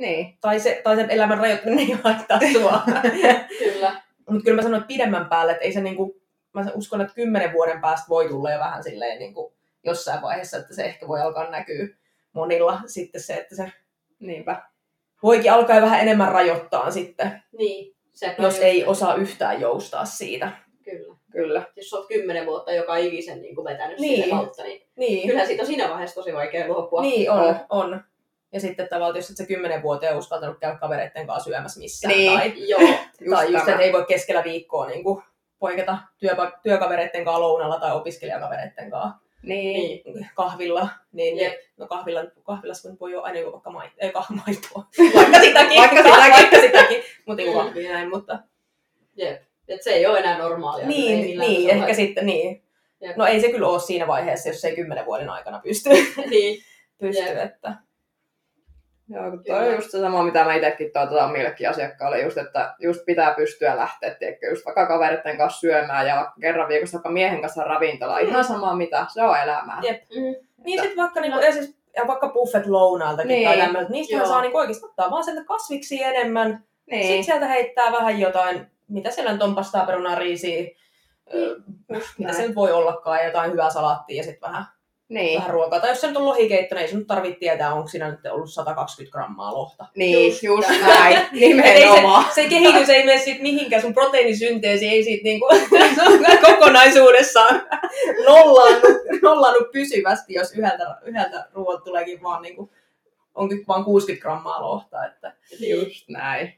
[0.00, 0.38] Niin.
[0.40, 2.82] tai, se, tai sen elämän rajoittaminen ei haittaa sua.
[3.58, 4.02] Kyllä.
[4.30, 6.20] Mutta kyllä mä sanoin, että pidemmän päälle, että ei se niinku,
[6.52, 10.74] mä uskon, että kymmenen vuoden päästä voi tulla jo vähän silleen niinku jossain vaiheessa, että
[10.74, 11.86] se ehkä voi alkaa näkyä
[12.32, 13.72] monilla sitten se, että se
[14.20, 14.62] Niinpä.
[15.22, 17.94] voikin alkaa jo vähän enemmän rajoittaa sitten, Niin.
[18.12, 20.50] Se jos ei osaa yhtään joustaa siitä.
[20.82, 21.16] Kyllä.
[21.32, 21.62] Kyllä.
[21.76, 24.20] Jos sä oot kymmenen vuotta joka ikisen niin kuin vetänyt Niin.
[24.20, 24.30] niin.
[24.30, 27.00] kautta, niin Niin, kyllähän siitä on siinä vaiheessa tosi vaikea luopua.
[27.02, 28.04] niin on, On.
[28.52, 32.14] Ja sitten tavallaan, jos et sä kymmenen vuoteen uskaltanut käydä kavereitten kanssa syömässä missään.
[32.14, 32.38] Niin.
[32.38, 32.80] Tai, Joo.
[32.80, 35.22] Just tai just, että ei voi keskellä viikkoa niin kuin,
[35.58, 40.02] poiketa työpa- työkavereitten kanssa lounalla tai opiskelijakavereitten kanssa Niin.
[40.04, 40.28] Niin.
[40.34, 40.88] kahvilla.
[41.12, 41.54] Niin, Jep.
[41.76, 44.84] no kahvilla, kahvilassa voi jo aina juo vaikka maitoa, ei kah- maitoa.
[45.14, 46.32] Vaikka sitäkin, Vaikka sitäkin.
[46.32, 47.02] vaikka sitäkin.
[47.26, 48.38] Mutta niin kahvia näin, mutta
[49.16, 49.42] Jep.
[49.68, 50.82] Et se ei ole enää normaalia.
[50.86, 52.62] ei niin, niin ehkä sitten niin.
[53.00, 53.16] Jep.
[53.16, 55.88] No ei se kyllä ole siinä vaiheessa, jos ei kymmenen vuoden aikana pysty.
[56.30, 56.62] niin.
[56.98, 57.38] pysty Jep.
[57.38, 57.74] että.
[59.10, 62.74] Joo, kun toi on just se sama, mitä mä itsekin toitotan omillekin asiakkaalle, just, että
[62.78, 67.10] just pitää pystyä lähteä, tiedätkö, just vaikka kaveritten kanssa syömään ja vaikka kerran viikossa vaikka
[67.10, 69.78] miehen kanssa ravintolaan, ihan sama mitä, se on elämää.
[69.82, 70.02] Jep.
[70.16, 70.46] Mm.
[70.64, 73.48] Niin sitten vaikka, niinku, ja siis, ja vaikka buffet lounaaltakin Niin.
[73.48, 74.26] tai tämmöiset, niistä Joo.
[74.26, 76.64] saa niinku oikeasti ottaa vaan sieltä kasviksi enemmän.
[76.90, 80.70] Niin, Sitten sieltä heittää vähän jotain, mitä siellä nyt on, pastaa, perunaa, riisiä,
[81.92, 82.34] just mitä näin.
[82.36, 84.64] se nyt voi ollakaan, jotain hyvää salaattia ja sitten vähän,
[85.10, 85.80] Niin, vähän ruokaa.
[85.80, 88.52] Tai jos se nyt on lohikeitto, niin ei nyt tarvitse tietää, onko siinä nyt ollut
[88.52, 89.86] 120 grammaa lohta.
[89.96, 91.16] niin, Just just, näin.
[91.16, 92.24] Et ei nimenomaan.
[92.24, 95.46] se, se kehitys ei mene sit mihinkään, sun proteiinisynteesi ei siitä niinku,
[96.46, 97.62] kokonaisuudessaan
[98.24, 98.82] nollannut,
[99.22, 102.70] nollannut pysyvästi, jos yhdeltä, yhdeltä ruoalta tuleekin vaan niinku,
[103.34, 106.54] onkin vaan 60 grammaa lohta, että Just näin.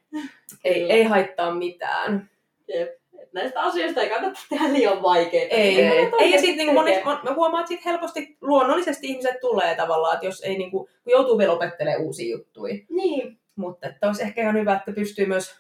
[0.65, 2.31] ei, ei haittaa mitään.
[2.69, 3.02] Jep.
[3.33, 5.55] Näistä asioista ei kannata tehdä liian vaikeita.
[5.55, 5.89] Ei, Ei.
[5.89, 7.19] ei, ei ja sitten niinku Selkeä.
[7.23, 11.39] mä huomaan, että sit helposti luonnollisesti ihmiset tulee tavallaan, että jos ei niinku, kun joutuu
[11.39, 12.75] vielä opettelemaan uusia juttuja.
[12.89, 13.39] Niin.
[13.57, 15.55] Mutta että olisi ehkä ihan hyvä, että pystyy myös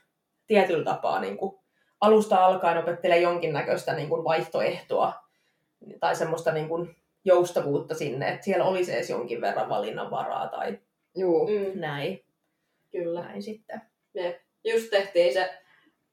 [0.46, 1.62] tietyllä tapaa niinku,
[2.00, 5.12] alusta alkaen opettelemaan jonkinnäköistä niinku, vaihtoehtoa
[6.00, 6.86] tai semmoista niinku,
[7.24, 10.78] joustavuutta sinne, että siellä olisi edes jonkin verran valinnanvaraa tai
[11.16, 11.48] Juu.
[11.48, 11.80] Mm.
[11.80, 12.24] näin,
[12.92, 13.20] Kyllä.
[13.20, 13.80] näin sitten.
[14.64, 15.50] Just tehtiin se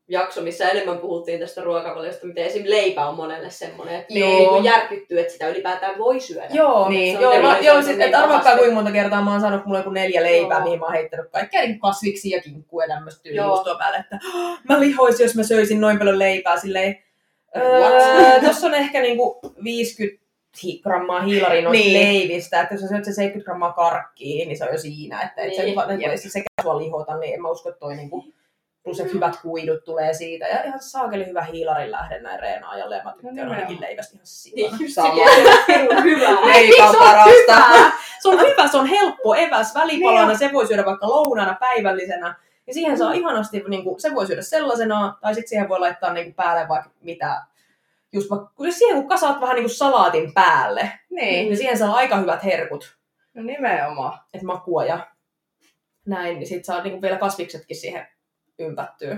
[0.09, 2.63] jakso, missä enemmän puhuttiin tästä ruokavaliosta, miten esim.
[2.65, 6.47] leipä on monelle semmoinen, että niin kuin järkyttyy, että sitä ylipäätään voi syödä.
[6.53, 7.21] Joo, Niin.
[7.21, 8.57] Joo, mä, joo sit, niin et arvatkaa pahasti.
[8.59, 10.63] kuinka monta kertaa mä oon saanut mulle joku neljä leipää, Joo.
[10.65, 13.33] mihin mä oon heittänyt kaikkea niin kasviksi ja kinkkua ja tämmöistä Joo.
[13.33, 17.03] tyylijuustoa päälle, että "Oh, mä lihoisin, jos mä söisin noin paljon leipää silleen.
[17.57, 20.19] Öö, tossa on ehkä niinku 50
[20.63, 21.93] hi- grammaa hiilari noista Niin.
[22.03, 25.41] leivistä, että jos sä syöt se 70 grammaa karkkia, niin se on jo siinä, että
[25.41, 25.75] et Niin.
[25.77, 26.19] se, niin.
[26.19, 28.25] se sekä sua lihota, niin en mä usko, että toi niinku,
[28.89, 33.03] plus että hyvät kuidut tulee siitä, ja ihan saakeli hyvä hiilarin lähde näin reenaajalle, ja
[33.03, 34.25] mä tykkään No no, ainakin leivästä ihan
[34.55, 34.77] Niin, sikana.
[34.81, 36.01] just Sama.
[36.03, 36.29] hyvä.
[36.45, 37.63] Leipä parasta.
[38.19, 42.35] Se on hyvä, se on helppo eväs välipalana, se voi syödä vaikka lounaana päivällisenä.
[42.67, 46.13] Ja siihen saa ihanasti, niin kuin, se voi syödä sellaisena, tai sitten siihen voi laittaa
[46.13, 47.41] niin kuin, päälle vaikka mitä,
[48.13, 51.93] just vaikka, kun siihen kun kasaat vähän niin kuin salaatin päälle, Niin, niin siihen saa
[51.95, 52.97] aika hyvät herkut,
[53.33, 54.19] no nimenomaan.
[54.33, 55.07] että makua ja
[56.05, 58.07] näin, niin sit saa niin kuin, vielä kasviksetkin siihen
[58.59, 59.17] ympättyä.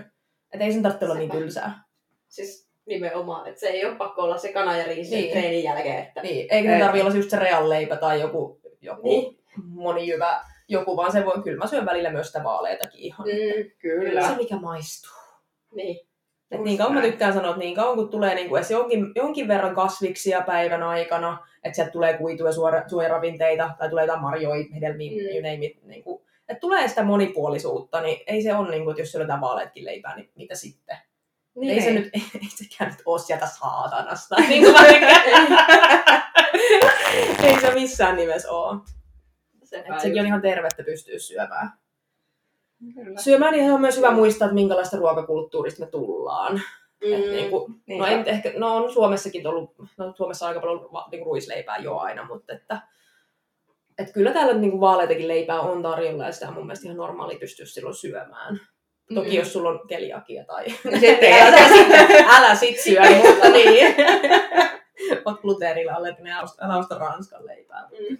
[0.53, 1.83] Että ei sen tarvitse olla niin tylsää.
[2.27, 5.31] Siis nimenomaan, että se ei ole pakko olla se kana ja riisi Niin.
[5.31, 6.03] treenin jälkeen.
[6.03, 6.21] Että...
[6.21, 6.81] Niin, eikä se Ei.
[6.81, 9.37] tarvitse olla just se realleipä tai joku, joku Niin.
[9.65, 13.27] monijyvä joku, vaan se voi, kyllä mä syön välillä myös sitä vaaleitakin ihan.
[13.27, 14.27] Mm, Kyllä.
[14.27, 15.11] Se mikä maistuu.
[15.75, 16.07] niin.
[16.51, 19.05] Et niin kauan mä tykkään sanoa, että niin kauan kun tulee niin kuin edes jonkin,
[19.15, 24.65] jonkin verran kasviksia päivän aikana, että sieltä tulee kuituja suora, suojaravinteita tai tulee jotain marjoja,
[24.75, 25.17] hedelmiä, Mm.
[25.17, 25.23] mm.
[25.33, 26.21] you name it, niin kuin,
[26.51, 30.15] että tulee sitä monipuolisuutta, niin ei se ole niin kuin, että jos syödään vaaleatkin leipää,
[30.15, 30.97] niin mitä sitten?
[31.55, 31.73] niin.
[31.73, 34.35] Ei se nyt, ei, ei sekään nyt ole sieltä saatanasta.
[34.49, 34.75] niin kuin
[37.43, 38.79] ei se missään nimessä ole.
[39.63, 41.71] Sepä sekin on ihan tervettä pystyä syömään.
[42.93, 43.21] Kyllä.
[43.21, 46.53] Syömään niin on myös hyvä muistaa, että minkälaista ruokakulttuurista me tullaan.
[46.53, 47.13] Mm.
[47.13, 50.89] Et niin kuin, Niin No, ei, ehkä, no on Suomessakin ollut, no Suomessa aika paljon
[50.93, 52.81] va- niinku ruisleipää jo aina, mutta että,
[53.97, 57.35] et kyllä täällä niinku vaaleitakin leipää on tarjolla ja sitä on mun mielestä ihan normaali
[57.35, 58.59] pystyä silloin syömään.
[59.15, 59.35] Toki Mm.
[59.35, 61.87] jos sulla on keliakia tai Sitten älä, sit,
[62.29, 63.95] älä sit syö, mutta niin.
[65.25, 67.87] Oot gluteenilla allerginen, älä osta ranskan leipää.
[68.09, 68.17] Mm.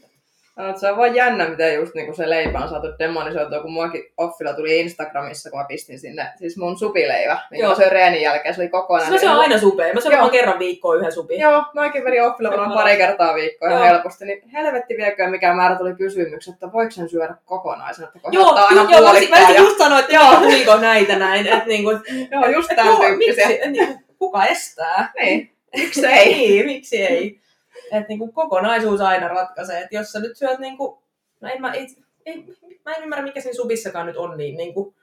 [0.61, 4.03] No, se on vaan jännä, miten just niinku se leipä on saatu demonisoitua, kun muakin
[4.17, 7.75] Offilla tuli Instagramissa, kun mä pistin sinne, siis mun supileivä, minkä Joo.
[7.75, 9.09] söin reenin jälkeen, se oli kokonaan.
[9.09, 9.93] Siis mä syön aina supea.
[9.93, 11.39] Mä syön varmaan kerran viikkoon yhden supin.
[11.39, 15.75] Joo, mäkin vedin Offilla varmaan pari kertaa viikkoa ihan helposti, niin helvetti vieköön mikä määrä
[15.75, 19.51] tuli kysymyksiä, että voiko sen syödä kokonaisena, että kun Joo, aina joo, joo, mä, puolikkaa
[19.51, 19.61] ja...
[19.61, 21.47] just sanoa, että joo, tuliko näitä näin.
[21.47, 21.89] Että niinku,
[22.31, 23.47] Joo, just tämän tyyppisiä.
[23.47, 25.11] miksi, niin, kuka estää?
[25.21, 26.25] Niin, miksei?
[26.25, 27.41] Niin, miksi ei?
[27.91, 29.81] Että niinku kokonaisuus aina ratkaisee.
[29.81, 31.03] Että jos sä nyt syöt niinku,
[31.41, 31.87] no en mä, ei,
[32.25, 32.45] ei,
[32.85, 34.95] mä en ymmärrä mikä siinä subissakaan nyt on niin niinku,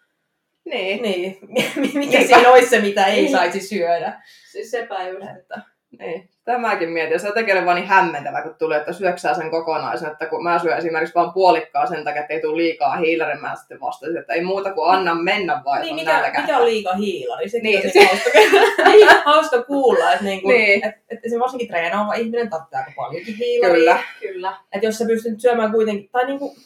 [0.65, 1.03] Niin.
[1.03, 1.39] niin,
[1.77, 2.27] mikä Niinpä.
[2.27, 3.31] siinä olisi se, mitä ei Niin.
[3.33, 4.23] saisi syödä.
[4.53, 5.27] Siis sepä just.
[5.39, 5.61] Että,
[5.99, 6.29] Niin.
[6.45, 7.21] Tämäkin mietin.
[7.21, 10.11] Se jotenkin oli vaan niin hämmentävä, kun tuli, että syöksää sen kokonaisen.
[10.11, 13.57] Että kun mä syön esimerkiksi vaan puolikkaa sen takia, että ei tule liikaa hiilarin, mä
[13.57, 16.41] sitten vastasin, että ei muuta kuin anna mennä vai niin, mikä, nälkä.
[16.41, 17.49] mikä on liiga hiilari?
[17.49, 17.87] Sekin Niin.
[17.87, 20.85] on siis hauska, hauska kuulla, että niinku, Niin.
[20.87, 23.77] et, et se varsinkin treenaava ihminen tarvitsee aika paljonkin hiilaria.
[23.77, 23.99] Kyllä.
[24.21, 24.57] Kyllä.
[24.73, 26.57] Että jos sä pystyt syömään kuitenkin, tai niinku,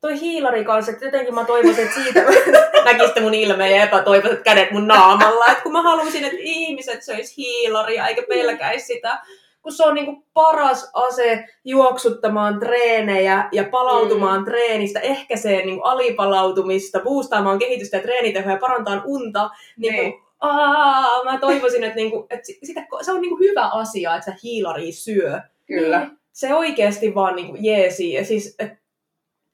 [0.00, 2.20] toi hiilari kanssa, että jotenkin mä toivoisin, että siitä
[2.84, 5.46] näkisitte mun ilmeen ja epätoivoiset kädet mun naamalla.
[5.46, 9.20] Että kun mä haluaisin, että ihmiset söis hiilaria eikä pelkäisi sitä,
[9.62, 14.44] kun se on niinku paras ase juoksuttamaan treenejä ja palautumaan mm.
[14.44, 19.50] treenistä, ehkäisee niinku alipalautumista, boostaamaan kehitystä ja treenitehoja, parantaa unta.
[19.76, 20.14] Niinku, Niin.
[20.40, 24.36] Aa, mä toivoisin, että, niinku, että si- sitä, se on niinku hyvä asia, että sä
[24.42, 26.10] hiilaria syö Kyllä.
[26.32, 28.12] se oikeasti vaan niinku jeesi.
[28.12, 28.72] Ja siis, et,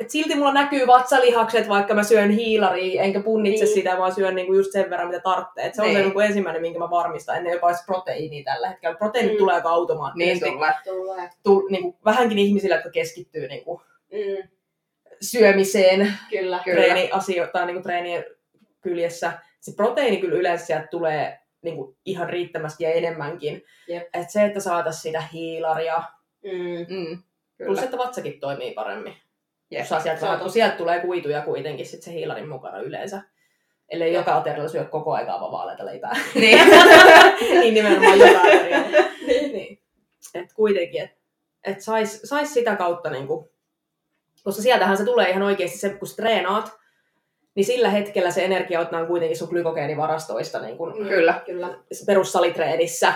[0.00, 3.74] et silti mulla näkyy vatsalihakset, vaikka mä syön hiilaria, enkä punnitse Niin.
[3.74, 5.66] sitä, vaan syön niinku just sen verran, mitä tarvitsee.
[5.66, 6.04] Et se on se Niin.
[6.04, 8.96] niinku ensimmäinen, minkä mä varmistan, ennen jopa edes proteiiniä tällä hetkellä.
[8.96, 9.38] Proteiinit Mm.
[9.38, 10.50] tulee aika Niin automaattisesti.
[10.50, 10.72] tulee.
[10.84, 11.30] Tulee.
[11.42, 13.82] Tu, niinku, vähänkin ihmisillä, jotka keskittyy niinku,
[14.12, 14.48] Mm,
[15.22, 16.60] syömiseen kyllä.
[16.64, 16.82] Kyllä.
[16.82, 18.24] treeniasio- tai niinku treenien
[18.80, 19.32] kyljessä.
[19.60, 23.62] Se proteiini kyllä yleensä sieltä tulee niinku ihan riittämästi ja enemmänkin.
[24.14, 26.02] Et se, että saataisiin sitä hiilaria,
[26.44, 26.96] Mm.
[26.96, 27.22] Mm.
[27.66, 29.14] plus että vatsakin toimii paremmin.
[29.68, 33.22] Sieltä, Se on vähän, kun sieltä tulee kuituja kuitenkin sit se hiilarin mukana yleensä.
[33.88, 36.16] Ellei joka aterialla syö koko aikaa vaan vaaleita leipää.
[36.34, 36.60] Niin.
[37.60, 38.88] niin nimenomaan joka aterialla.
[39.52, 39.82] niin.
[40.34, 41.16] Et kuitenkin, että
[41.64, 43.52] et sais, sais sitä kautta, niinku,
[44.44, 46.72] koska sieltähän se tulee ihan oikeasti se, kun treenaat,
[47.54, 51.42] niin sillä hetkellä se energia otetaan kuitenkin sun glykogeenivarastoista niin kun Mm, Kyllä.
[51.46, 51.78] Kyllä.
[52.06, 53.12] perussalitreenissä,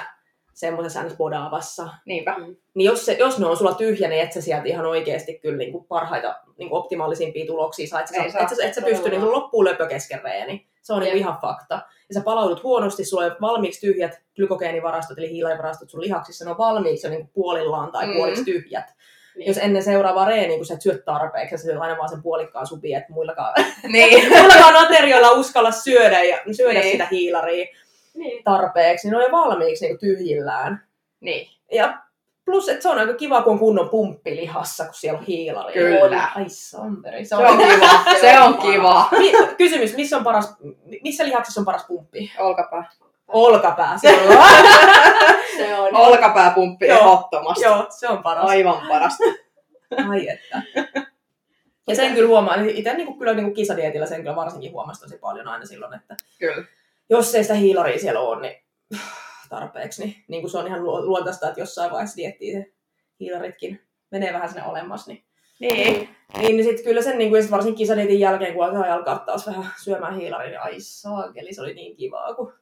[0.61, 1.16] semmoisessa ns.
[1.16, 1.88] bodaavassa.
[2.07, 2.37] Niinpä.
[2.75, 5.57] Niin jos, se, jos ne on sulla tyhjä, niin et sä sieltä ihan oikeasti kyllä
[5.59, 8.01] niin kuin parhaita, niin kuin optimaalisimpia tuloksia saa.
[8.01, 10.66] Et sä, saa, et sä, et sä pysty niin kuin loppuun löpö kesken reeni.
[10.83, 11.75] Se on niin ihan fakta.
[12.09, 16.59] Ja sä palaudut huonosti, sulla on valmiiksi tyhjät glykogeenivarastot, eli hiilarivarastot sun lihaksissa, ne on
[16.59, 18.12] valmiiksi jo niin kuin puolillaan tai Mm.
[18.12, 18.85] puoliksi tyhjät.
[19.37, 19.49] Niin.
[19.49, 22.23] Jos ennen seuraavaa reeniä, kun sä et syö tarpeeksi, ja sä syöt aina vaan sen
[22.23, 23.55] puolikkaan supia, että muillakaan,
[23.88, 24.29] Niin.
[24.38, 26.92] muillakaan aterioilla uskalla syödä, ja, syödä Niin.
[26.92, 27.66] sitä hiilaria
[28.14, 28.44] Niin.
[28.44, 30.85] tarpeeksi, niin ne on jo valmiiksi niin kuin tyhjillään.
[31.20, 31.49] Niin.
[31.73, 31.99] Ja
[32.44, 35.73] plus, että se on aika kiva, kun on kunnon pumppi lihassa, kun siellä on hiilari.
[35.73, 36.29] Kyllä.
[36.37, 37.25] Ai samperi.
[37.25, 38.05] Se Se on kiva.
[38.20, 39.09] Se on kiva.
[39.18, 40.55] Mi- Kysymys, missä, on paras,
[41.03, 42.33] missä lihaksessa on paras pumppi?
[42.38, 42.90] Olkapää.
[43.29, 43.99] Olkapää.
[44.01, 44.46] Siellä on.
[45.57, 45.96] Se on.
[45.96, 46.99] Olkapääpumppi Joo.
[46.99, 47.64] ehdottomasti.
[47.64, 48.44] Joo, se on paras.
[48.51, 49.25] Aivan parasta.
[50.09, 50.62] Ai että.
[51.88, 55.49] Ja sen kyllä huomaa, itse niin kyllä niin kisadietillä sen kyllä varsinkin huomasi tosi paljon
[55.49, 56.64] aina silloin, että Kyllä.
[57.11, 58.62] Jos ei sitä hiilaria siellä ole, niin
[59.49, 62.73] tarpeeksi, niin, niin kuin se on ihan lu- luontaista, että jossain vaiheessa diettiin se
[63.20, 65.25] hiilaritkin menee vähän sinne olemmas, niin
[65.61, 66.09] Niin.
[66.38, 69.70] Niin, niin sitten kyllä sen, niin kuin, varsinkin kisadietin jälkeen, kun alkaa alkaa taas vähän
[69.85, 72.35] syömään hiilaria, niin ai saakeli, se oli niin kivaa.
[72.35, 72.53] Kun...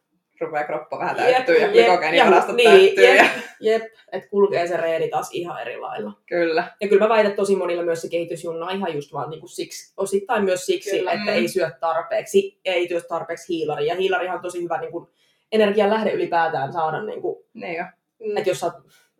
[0.41, 3.05] Rupeaa kroppa vähän Jep, täyttyy ja jep, glykogeenivarastot niin, täyttyy.
[3.05, 3.29] jep, Ja...
[3.61, 6.13] jep, että kulkee se reeni taas ihan eri lailla.
[6.27, 6.65] Kyllä.
[6.81, 9.41] Ja kyllä mä väitän, että tosi monilla myös se kehitysjunna on ihan just vaan niin
[9.41, 11.13] kuin siksi, osittain myös siksi, Kyllä.
[11.13, 11.37] että Mm.
[11.37, 13.93] ei syö tarpeeksi, ei syö tarpeeksi hiilaria.
[13.95, 15.09] Ja hiilarihan on tosi hyvä niin kuin,
[15.53, 17.85] energian lähde ylipäätään saada, niin kuin, Niin jo.
[18.19, 18.73] Mm, että jos sä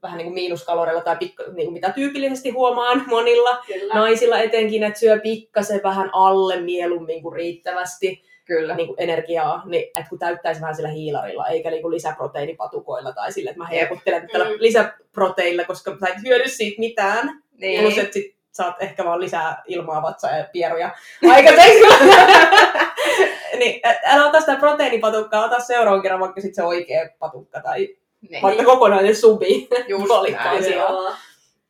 [0.03, 3.95] vähän niin kuin miinuskaloreilla tai pikka, niin kuin mitä tyypillisesti huomaan monilla, Kyllä.
[3.95, 8.75] naisilla etenkin, että syö pikkasen vähän alle mieluummin kuin riittävästi Kyllä.
[8.75, 13.33] niin kuin energiaa, niin että kun täyttäisi vähän sillä hiilarilla, eikä niin kuin lisäproteiinipatukoilla tai
[13.33, 13.81] sillä, että mä Jep.
[13.81, 14.55] herkuttelen tällä Mm.
[14.59, 17.43] lisäproteiilla, koska sä et hyödy siitä mitään.
[17.53, 17.81] Niin.
[17.83, 20.91] Plus, että sit saat ehkä vaan lisää ilmaa, vatsaa ja pieruja
[21.31, 21.79] aikaiseksi.
[23.59, 27.89] niin, älä ota sitä proteiinipatukkaa, ota seuraavan kerran vaikka sit se oikea patukka tai
[28.31, 28.43] Niin.
[28.43, 29.69] vaikka kokonainen subi.
[29.89, 30.65] Just näin.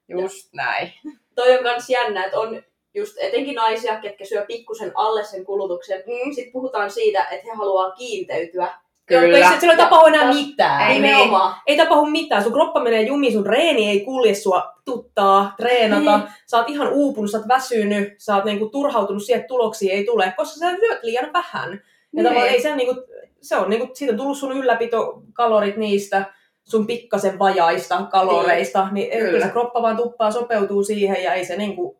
[0.09, 0.93] Just näin.
[1.35, 2.63] Toi on kans jännä, että on
[2.95, 6.03] just etenkin naisia, ketkä syö pikkusen alle sen kulutuksen.
[6.07, 6.33] Mm.
[6.33, 8.69] Sitten puhutaan siitä, että he haluaa kiinteytyä.
[9.07, 9.39] Kyllä.
[9.53, 10.91] Ei, sillä ei tapahdu enää Jos- mitään.
[10.91, 11.31] Ei niin.
[11.67, 12.43] Ei tapahdu mitään.
[12.43, 16.19] Sun kroppa menee jumiin, sun reeni ei kulje sua tuttaa, treenata.
[16.19, 16.29] Niin.
[16.47, 20.05] Sä oot ihan uupunut, sä oot väsynyt, sä oot niinku turhautunut siihen, että tuloksia ei
[20.05, 21.83] tule, koska sä syöt liian vähän.
[22.17, 22.37] Ja Niin.
[22.43, 22.95] ei se, niinku,
[23.41, 26.25] se on niinku, siitä on tullut sun ylläpitokalorit niistä,
[26.65, 29.31] sun pikkasen vajaista kaloreista, niin, niin Kyllä.
[29.31, 31.99] kyllä se kroppa vaan tuppaa sopeutuu siihen ja ei se niinku,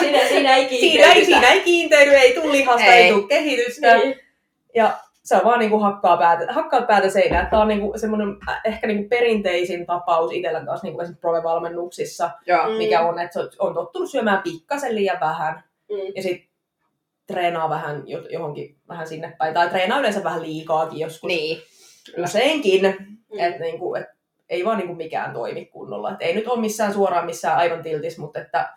[0.00, 1.12] Siinä, siinä ei siinä, kiinteydytä.
[1.14, 3.12] ei, siinä ei kiinteydy, ei tule lihasta, ei, Ei.
[3.12, 3.94] tule kehitystä.
[3.96, 4.20] Niin.
[4.74, 7.46] Ja se on vaan niinku hakkaa päätä, hakkaa päätä seinään.
[7.46, 12.68] Tämä on niinku semmoinen äh, ehkä niinku perinteisin tapaus itsellä taas niinku esimerkiksi Prove-valmennuksissa, Joo.
[12.68, 12.72] Mm.
[12.76, 16.12] mikä on, että on- tottunut syömään pikkasen liian vähän Mm.
[16.16, 16.48] ja sitten
[17.26, 19.54] treenaa vähän jo- johonkin vähän sinne päin.
[19.54, 21.28] Tai treenaa yleensä vähän liikaakin joskus.
[21.28, 21.62] Niin.
[22.14, 22.24] Kyllä.
[22.24, 22.82] Useinkin.
[22.82, 23.38] Mm.
[23.38, 24.06] Et niinku, et
[24.48, 26.10] ei vaan niin kuin mikään toimi kunnolla.
[26.10, 28.68] Et ei nyt ole missään suoraan missään aivan tiltis, mutta että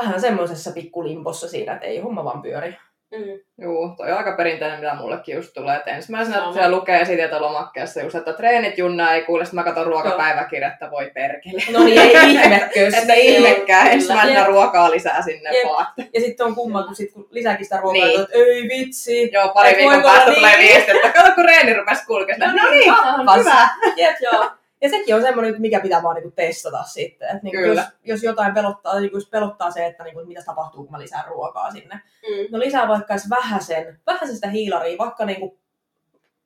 [0.00, 2.76] vähän semmoisessa pikkulimpossa siinä, että ei homma vaan pyöri.
[3.12, 3.40] Mm.
[3.62, 5.76] Juu, toi on aika perinteinen, mitä mullekin just tulee.
[5.76, 6.52] Et ensimmäisenä Sama.
[6.52, 11.62] siellä lukee esitietolomakkeessa just, että treenit Junna ei kuule, sitten mä katson ruokapäiväkirjattä, voi perkele.
[11.72, 12.86] No niin, ei ihmekö.
[12.98, 13.92] Että ihmekään Kyllä.
[13.92, 14.48] ensimmäisenä Jep.
[14.48, 15.68] ruokaa lisää sinne Jep.
[15.68, 15.86] vaan.
[16.14, 18.08] Ja sitten on kumma, kun, sit, kun lisääkin sitä ruokaa, Niin.
[18.08, 18.20] niin.
[18.20, 19.32] että ei vitsi.
[19.32, 20.68] Joo, pari Et viikon päästä olla tulee niin?
[20.72, 22.56] viesti, että kato kun reeni rupesi kulkemaan.
[22.56, 23.68] No niin, Ah, hyvä.
[23.96, 24.16] Jep.
[24.20, 24.50] Joo.
[24.82, 27.36] Ja sekin on semmoinen, että mikä pitää vaan niinku testata sitten.
[27.36, 27.82] Et niinku Kyllä.
[27.82, 31.24] jos, jos, jotain pelottaa, niinku jos pelottaa se, että niinku, mitä tapahtuu, kun mä lisään
[31.28, 31.94] ruokaa sinne.
[31.94, 32.46] Mm.
[32.50, 35.58] No lisää vaikka edes vähäsen, vähäsen sitä hiilaria, vaikka niinku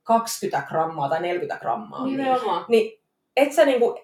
[0.02, 2.06] 20 grammaa tai 40 grammaa.
[2.06, 2.64] Nimenomaan.
[2.68, 3.02] Niin
[3.36, 4.00] et sä niinku,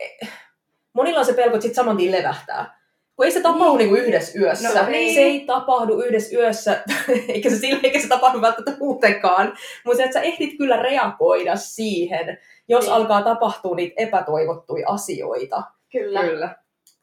[0.92, 2.75] monilla on se pelko, että sit saman tien levähtää.
[3.16, 3.78] Kun ei se tapahdu Niin.
[3.92, 4.82] niinku yhdessä yössä.
[4.82, 5.14] No niin.
[5.14, 6.82] Se ei tapahdu yhdessä yössä,
[7.28, 9.56] eikä se, sillä, eikä se tapahdu välttämättä muutenkaan.
[9.84, 12.38] Mutta että sä ehdit kyllä reagoida siihen,
[12.68, 12.92] jos Niin.
[12.94, 15.62] alkaa tapahtua niitä epätoivottuja asioita.
[15.92, 16.20] Kyllä.
[16.20, 16.56] Kyllä.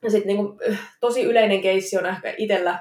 [0.03, 2.79] Ja sitten niinku, äh, tosi yleinen keissi on ehkä itsellä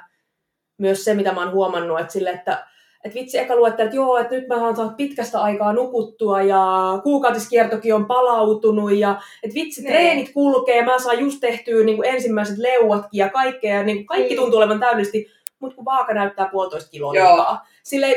[0.79, 2.67] myös se, mitä mä oon huomannut, että sille, että
[3.05, 6.65] et vitsi, eka luettelet, että joo, että nyt mä oon saanut pitkästä aikaa nukuttua ja
[7.03, 9.93] kuukautiskiertokin on palautunut ja että vitsi, Niin.
[9.93, 14.07] treenit kulkee, mä saan just tehtyä niin kuin ensimmäiset leuatkin ja kaikkea, ja niin kuin
[14.07, 14.41] kaikki Mm.
[14.41, 15.27] tuntuu olevan täydellisesti,
[15.59, 17.67] mutta kun vaaka näyttää puolitoista kiloa liikaa.
[17.83, 18.15] Silleen,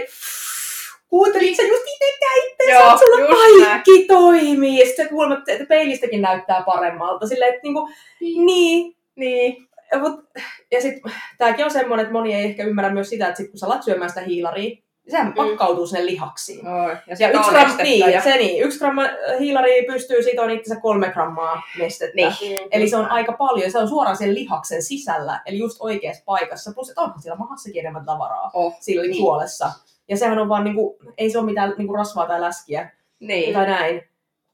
[1.08, 3.66] kuuntelit sä just itsekään itseänsä, että sulla just näin.
[3.72, 4.80] kaikki toimii.
[4.80, 7.28] Ja sitten kuulemma, että peilistäkin näyttää paremmalta.
[7.28, 7.90] Silleen, että niinku,
[8.22, 9.56] niin, Niin.
[9.58, 10.26] ja, mut,
[10.72, 13.60] ja sitten tämäkin on semmoinen, että moni ei ehkä ymmärrä myös sitä, että sit kun
[13.60, 14.64] sä alat syömään sitä hiilaria,
[15.06, 15.34] niin sehän Mm.
[15.34, 16.68] pakkautuu sinne lihaksiin.
[16.68, 16.92] Oi.
[17.08, 18.22] Ja, Ja yksi gramma, niin, ja...
[18.22, 19.04] se niin, yksi gramma
[19.40, 22.16] hiilari pystyy sitoon itsensä kolme grammaa nestettä.
[22.42, 22.60] Niin.
[22.72, 26.72] Eli se on aika paljon, se on suoraan sen lihaksen sisällä, eli just oikeassa paikassa.
[26.76, 28.78] Plus, että onhan siellä mahassakin enemmän tavaraa Oh.
[28.80, 29.12] sillä Niin.
[29.12, 29.22] niin.
[29.22, 29.72] suolessa.
[30.08, 32.90] Ja sehän on vaan, niinku, ei se ole mitään niinku rasvaa tai läskiä
[33.20, 33.54] Niin.
[33.54, 34.02] tai näin.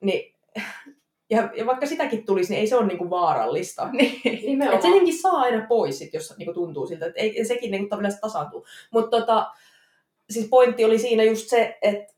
[0.02, 0.31] Niin,
[1.32, 3.90] ja, ja vaikka sitäkin tulisi, niin ei se ole niinku vaarallista.
[3.92, 4.62] Niin.
[4.62, 7.90] Et se tietenkin saa aina pois, sit, jos niinku tuntuu siltä, että ei, sekin niinku
[7.90, 8.66] tavallaan tasaantuu.
[8.92, 9.52] Mutta tota,
[10.30, 12.14] siis pointti oli siinä just se, että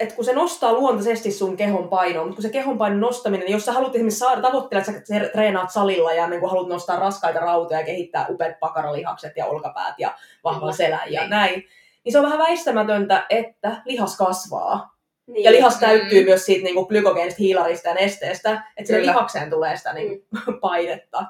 [0.00, 3.52] et kun se nostaa luontaisesti sun kehon painoa, mutta kun se kehon painon nostaminen, niin
[3.52, 6.98] jos sä haluat esimerkiksi saada, tavoitteella, että sä treenaat salilla ja niin kun haluat nostaa
[6.98, 11.30] raskaita rautoja ja kehittää upeat pakaralihakset ja olkapäät ja vahvan selän ja Niin.
[11.30, 11.64] näin,
[12.04, 14.95] niin se on vähän väistämätöntä, että lihas kasvaa.
[15.26, 15.44] Niin.
[15.44, 16.24] Ja lihas täyttyy Mm.
[16.24, 20.60] myös siitä niin kuin glykogeenista hiilarista ja nesteestä, että sinne lihakseen tulee sitä niin Mm.
[20.60, 21.24] painetta.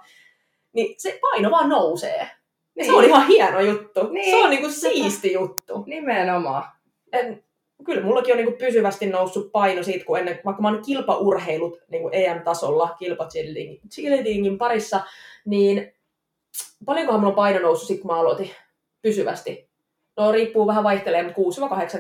[0.72, 2.16] Niin se paino vaan nousee.
[2.18, 2.26] Ja
[2.74, 2.86] Niin.
[2.86, 4.08] se on ihan hieno juttu.
[4.08, 4.30] Niin.
[4.30, 5.82] Se on niin kuin siisti juttu.
[5.86, 6.64] Nimenomaan.
[7.12, 7.44] En,
[7.84, 11.80] kyllä mullakin on niin kuin pysyvästi noussut paino siitä, kun ennen, vaikka mä oon kilpaurheilut
[11.88, 15.00] niin kuin EM-tasolla, kilpa-cheerleadingin parissa,
[15.44, 15.92] niin
[16.84, 18.50] paljonkohan mulla on paino noussut sit, kun mä aloitin
[19.02, 19.68] pysyvästi.
[20.16, 21.40] No riippuu vähän vaihtelee, mutta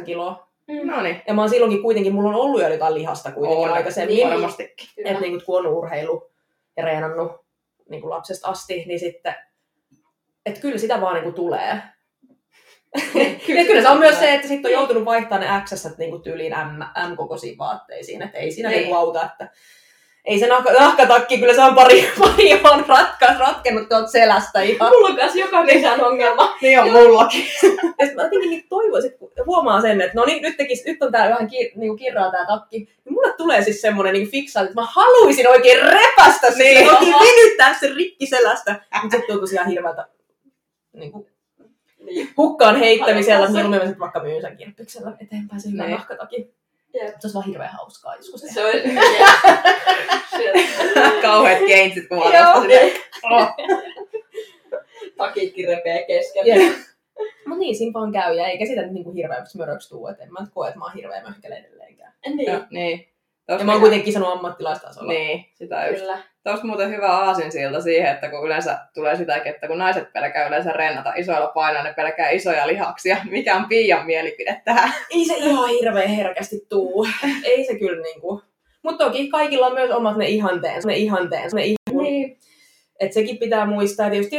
[0.00, 0.48] 6-8 kiloa.
[0.68, 0.86] Mm.
[0.90, 1.22] No niin.
[1.28, 3.74] Ja mä oon silloinkin kuitenkin, mulla on ollut jo jotain lihasta kuitenkin On.
[3.74, 4.16] aikaisemmin.
[4.16, 4.28] Niin.
[4.28, 4.88] Varmastikin.
[5.04, 6.30] Että niin kun on urheilu
[6.76, 7.32] ja reenannut
[7.90, 9.34] niin kuin lapsesta asti, niin sitten,
[10.46, 11.78] että kyllä sitä vaan niin kuin tulee.
[13.46, 16.52] kyllä, kyllä se on myös se, että sitten on joutunut vaihtamaan ne XS niin tyyliin
[16.52, 18.82] M, M-kokoisiin vaatteisiin, että ei siinä Niin.
[18.82, 18.96] niin.
[18.96, 19.50] auta, että
[20.26, 24.90] ei se nahka, nahkatakki, kyllä se on pari, pari on ratka, ratkennut tuolta selästä ihan.
[24.90, 26.56] Mulla on kanssa joka kesän ongelma.
[26.62, 27.44] Niin on mullakin.
[27.98, 31.12] Ja mä jotenkin niin toivoisin, kun huomaa sen, että no niin, nyt, tekis, nyt on
[31.12, 34.74] tää vähän ki, niin kirraa tää takki, niin mulle tulee siis semmonen niin fiksa, että
[34.74, 36.76] mä haluaisin oikein repästä sitä, Niin.
[36.78, 36.90] niin.
[36.90, 38.80] oikein venyttää sen rikki selästä.
[39.02, 40.06] Mutta se tuntuu tosiaan hirveältä
[40.92, 41.26] niin kuin
[42.04, 42.28] Niin.
[42.36, 45.92] hukkaan heittämisellä, että mieluummin vaikka myyn sen kirppiksellä eteenpäin se hyvä Niin.
[45.96, 46.54] nahkatakin.
[47.00, 47.08] Jep.
[47.08, 48.40] Se olisi vaan hirveän hauskaa joskus.
[48.40, 48.72] Se on...
[51.22, 52.24] Kauheat gainsit, kun mä
[52.60, 52.92] sinne.
[53.22, 53.48] Oh.
[55.16, 56.54] Takitkin repee keskellä.
[56.54, 56.76] Jep.
[57.46, 60.32] Mut niin, siinä vaan käy, ja eikä sitä nyt niinku hirveän smöröksi tuu, et en
[60.32, 62.12] mä nyt koe, että mä oon hirveän möhkele edelleenkään.
[62.26, 62.52] Niin.
[62.52, 63.08] Ja, niin.
[63.48, 65.12] Ja mä oon kuitenkin kisannut ammattilaistasolla.
[65.12, 66.00] Niin, sitä just.
[66.00, 66.18] Kyllä.
[66.46, 70.72] Tuosta muuten hyvä aasinsilta siihen, että kun yleensä tulee sitäkin, että kun naiset pelkää yleensä
[70.72, 73.16] rennata isoilla painoilla, ne pelkää isoja lihaksia.
[73.30, 74.92] Mikä on Pian mielipide tähän?
[75.10, 77.06] Ei se ihan hirveän herkästi tuu.
[77.44, 78.42] Ei se kyllä niinku.
[78.82, 80.88] Mutta toki kaikilla on myös omat ne ihanteensa.
[80.88, 81.56] Ne ihanteensa.
[81.56, 82.02] Ne ihan...
[82.02, 82.38] Niin.
[83.00, 84.10] Et sekin pitää muistaa.
[84.10, 84.36] Tietysti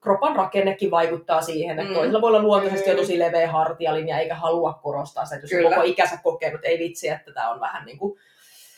[0.00, 1.94] kropan rakennekin vaikuttaa siihen, että Mm.
[1.94, 3.00] toisilla voi olla luontaisesti jo Mm.
[3.00, 5.68] tosi leveä hartialinja eikä halua korostaa sitä, että jos Kyllä.
[5.68, 8.18] on koko ikänsä kokenut, ei vitsi, että tämä on vähän niin kuin,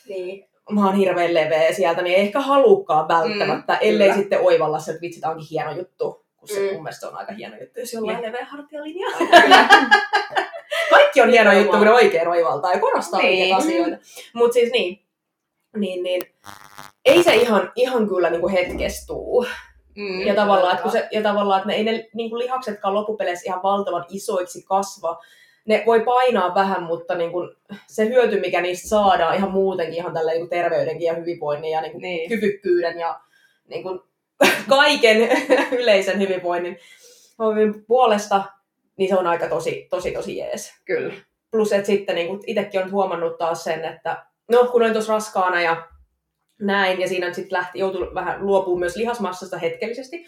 [0.09, 0.50] Niin.
[0.73, 4.21] Mä oon hirveän leveä sieltä, niin ei ehkä halukkaan välttämättä, Mm, ellei kyllä.
[4.21, 6.25] sitten oivalla se, että vitsi, tämä onkin hieno juttu.
[6.37, 6.73] Kun se Mm.
[6.73, 8.27] mun mielestä on aika hieno juttu, jos jollain Niin.
[8.27, 9.07] leveä hartialinja.
[10.89, 13.29] Kaikki on hieno juttu, kun ne oikein roivaltaa ja korostaa Niin.
[13.29, 13.97] oikeita asioita.
[14.33, 15.05] Mutta siis niin,
[15.77, 16.21] niin, niin,
[17.05, 19.45] ei se ihan, ihan kyllä niinku hetkestuu.
[19.95, 20.21] Mm.
[20.21, 23.43] Ja tavallaan, että, kun se, ja tavallaan, että ne ei ne niin kuin lihaksetkaan loppupeleissä
[23.49, 25.17] ihan valtavan isoiksi kasva,
[25.67, 27.55] ne voi painaa vähän, mutta niin kun,
[27.87, 31.91] se hyöty, mikä niistä saadaan ihan muutenkin, ihan tällä niin terveydenkin ja hyvinvoinnin ja niin
[31.91, 32.29] kun, Niin.
[32.29, 33.19] kyvykkyyden ja
[33.67, 34.07] niin kun,
[34.69, 35.29] kaiken
[35.79, 36.77] yleisen hyvinvoinnin
[37.87, 38.43] puolesta,
[38.97, 40.73] niin se on aika tosi, tosi, tosi jees.
[40.85, 41.13] Kyllä.
[41.51, 45.61] Plus, että sitten niin itsekin olen huomannut taas sen, että no kun olin tuossa raskaana
[45.61, 45.87] ja
[46.61, 50.25] näin, ja siinä sitten lähti, joutui vähän luopumaan myös lihasmassasta hetkellisesti,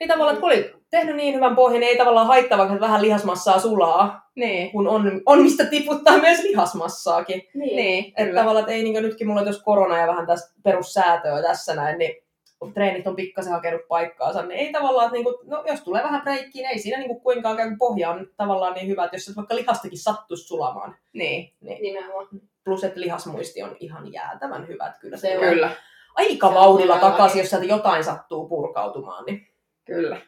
[0.00, 2.86] niin tavallaan, että kun oli tehnyt niin hyvän pohjan, niin ei tavallaan haittaa, vaikka että
[2.86, 4.70] vähän lihasmassaa sulaa, Niin.
[4.70, 7.42] kun on, on mistä tiputtaa myös lihasmassaakin.
[7.54, 7.76] Niin.
[7.76, 11.42] Niin, Että tavallaan, että ei niin nytkin mulla on tuossa korona ja vähän tässä perussäätöä
[11.42, 12.22] tässä näin, niin
[12.58, 16.22] kun treenit on pikkasen hakenut paikkaansa, niin ei tavallaan, että niinku, no, jos tulee vähän
[16.22, 19.32] breikkiä, niin ei siinä niinku kuinkaan käy, pohja on tavallaan niin hyvä, että jos se
[19.36, 22.26] vaikka lihastakin sattuisi sulamaan, Niin, Nimenomaan.
[22.64, 25.70] plus että lihasmuisti on ihan jäätävän hyvä, että kyllä se, Se on kyllä.
[26.14, 29.46] aika Se vauhdilla takaisin, jos sieltä jotain sattuu purkautumaan, niin
[29.94, 30.20] Kyllä.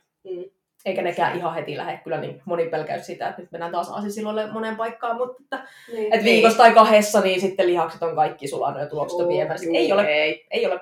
[0.84, 4.52] eikä nekään ihan heti lähde kyllä niin moni pelkäys sitä, että nyt mennään taas aasisilloille
[4.52, 6.12] moneen paikkaan, mutta että, Niin.
[6.14, 9.66] että viikossa tai kahdessa niin sitten lihakset on kaikki sulanut ja tulokset on viemässä.
[9.66, 10.46] Juu, Ei ole Ei.
[10.50, 10.80] ei ole.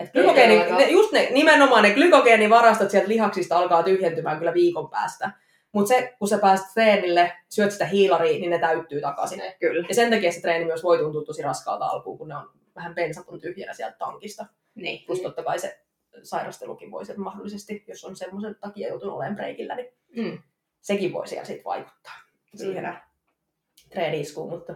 [0.00, 4.90] Et Ei glykogeeni, ne, just ne, nimenomaan ne glykogeenivarastot sieltä lihaksista alkaa tyhjentymään kyllä viikon
[4.90, 5.30] päästä.
[5.72, 9.42] Mutta se, kun sä pääset treenille, syöt sitä hiilaria, niin ne täyttyy takaisin.
[9.60, 9.86] Kyllä.
[9.88, 12.94] Ja sen takia se treeni myös voi tuntua tosi raskaalta alkuun, kun ne on vähän
[12.94, 14.46] bensat on tyhjänä sieltä tankista.
[14.74, 15.06] Niin.
[15.06, 15.78] Plus totta kai se
[16.22, 20.38] sairastelukin voi sieltä mahdollisesti, jos on semmoisen takia joutunut olemaan breikillä, niin Mm.
[20.80, 22.12] sekin voi siellä sitten vaikuttaa
[22.54, 23.00] siihen Kyllä.
[23.90, 24.74] treeni-iskuun, mutta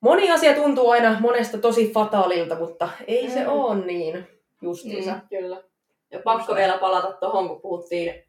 [0.00, 3.48] moni asia tuntuu aina monesta tosi fataalilta, mutta ei se Mm.
[3.50, 4.26] ole niin
[4.62, 5.12] justiinsa.
[5.12, 5.62] Mm, kyllä.
[6.10, 8.24] Ja pakko vielä palata tuohon, kun puhuttiin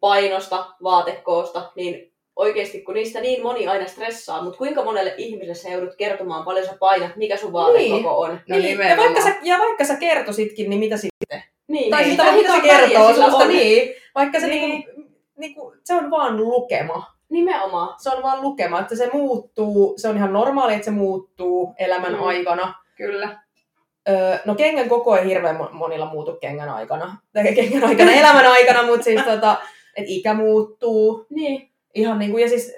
[0.00, 2.09] painosta, vaatekoosta, niin
[2.40, 6.66] oikeasti kun niistä niin moni aina stressaa, mutta kuinka monelle ihmiselle sä joudut kertomaan paljon
[6.66, 8.40] sä painat, mikä sun vaatekoko on.
[8.48, 11.42] No niin, ja, vaikka sä, ja vaikka sä kertoisitkin, niin mitä sitten?
[11.68, 13.48] Niin, Tai niin, sitä, mitä se kertoo susta, on.
[13.48, 13.94] niin.
[14.14, 14.68] Vaikka se, Niin.
[14.70, 14.90] niinku,
[15.36, 17.06] niinku, se on vaan lukema.
[17.28, 17.94] Nimenomaan.
[17.98, 22.12] Se on vaan lukema, että se muuttuu, se on ihan normaali, että se muuttuu elämän
[22.12, 22.22] Mm.
[22.22, 22.74] aikana.
[22.96, 23.38] Kyllä.
[24.08, 28.46] Öö, no kengän koko ei hirveän mo- monilla muutu kengän aikana, tai kengän aikana, elämän
[28.46, 29.56] aikana, mutta siis tota,
[29.96, 31.26] että ikä muuttuu.
[31.30, 31.69] Niin.
[31.94, 32.72] Ihan niinku, ja siis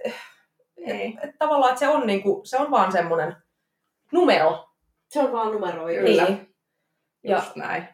[0.87, 1.19] Niin.
[1.19, 3.37] et, et tavallaan, että se on, niinku, se on vaan semmoinen
[4.13, 4.69] numero.
[5.09, 6.01] Se on vaan numeroitu.
[6.07, 6.25] Kyllä.
[6.25, 6.55] Niin.
[7.25, 7.85] Ja- Just näin.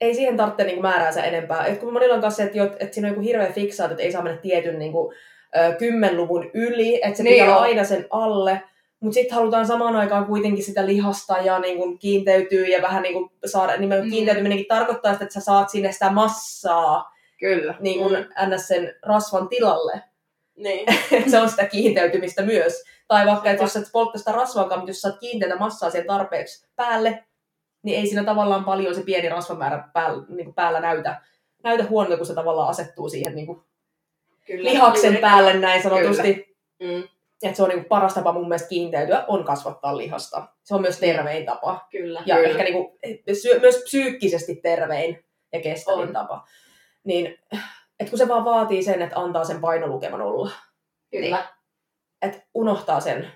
[0.00, 1.66] Ei siihen tarvitse niinku määräänsä enempää.
[1.66, 4.12] Et kun monilla on kanssa se, että, että siinä on joku hirveä fiksaat, että ei
[4.12, 5.12] saa mennä tietyn niinku,
[5.56, 8.62] ö, kymmenluvun yli, että se Niin pitää olla aina sen alle.
[9.00, 13.76] Mutta sitten halutaan samaan aikaan kuitenkin sitä lihasta ja niinku kiinteytyy ja vähän niinku saada,
[13.76, 14.10] nimenomaan Mm.
[14.12, 17.74] kiinteytyminenkin tarkoittaa sitä, että sä saat sinne sitä massaa Kyllä.
[17.80, 18.54] niin kuin Mm.
[18.54, 18.68] ns.
[18.68, 20.02] sen rasvan tilalle.
[20.56, 20.86] Niin.
[21.30, 22.82] se on sitä kiinteytymistä myös.
[23.08, 26.66] Tai vaikka, että jos et poltta sitä rasvaakaan, mutta jos saat kiinteätä massaa siihen tarpeeksi
[26.76, 27.24] päälle,
[27.82, 31.20] niin ei siinä tavallaan paljon se pieni rasvamäärä päällä, niin kuin päällä näytä,
[31.62, 33.62] näytä huonolta, kun se tavallaan asettuu siihen niin kuin
[34.46, 34.70] Kyllä.
[34.70, 36.56] lihaksen Juuri päälle näin sanotusti.
[36.82, 37.02] Mm,
[37.42, 40.46] Että se on niin kuin paras tapa mun mielestä kiinteytyä, on kasvattaa lihasta.
[40.62, 41.86] Se on myös tervein tapa.
[41.90, 42.22] kyllä.
[42.26, 42.48] Ja Kyllä.
[42.48, 42.98] ehkä niin kuin,
[43.42, 46.12] syö- myös psyykkisesti tervein ja kestävin On.
[46.12, 46.46] tapa.
[47.04, 47.38] Niin,
[48.02, 50.50] että kun se vaan vaatii sen, että antaa sen painolukeman olla.
[51.10, 51.48] Kyllä.
[52.22, 53.32] että unohtaa sen.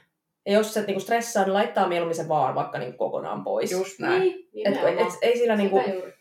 [0.47, 3.73] Ja jos se niinku stressaa, niin laittaa mieluummin sen vaan vaikka niinku kokonaan pois.
[3.73, 4.21] Just näin.
[4.21, 5.09] Niin, et, nimenomaan.
[5.09, 6.13] et, ei sillä niinku, juuri.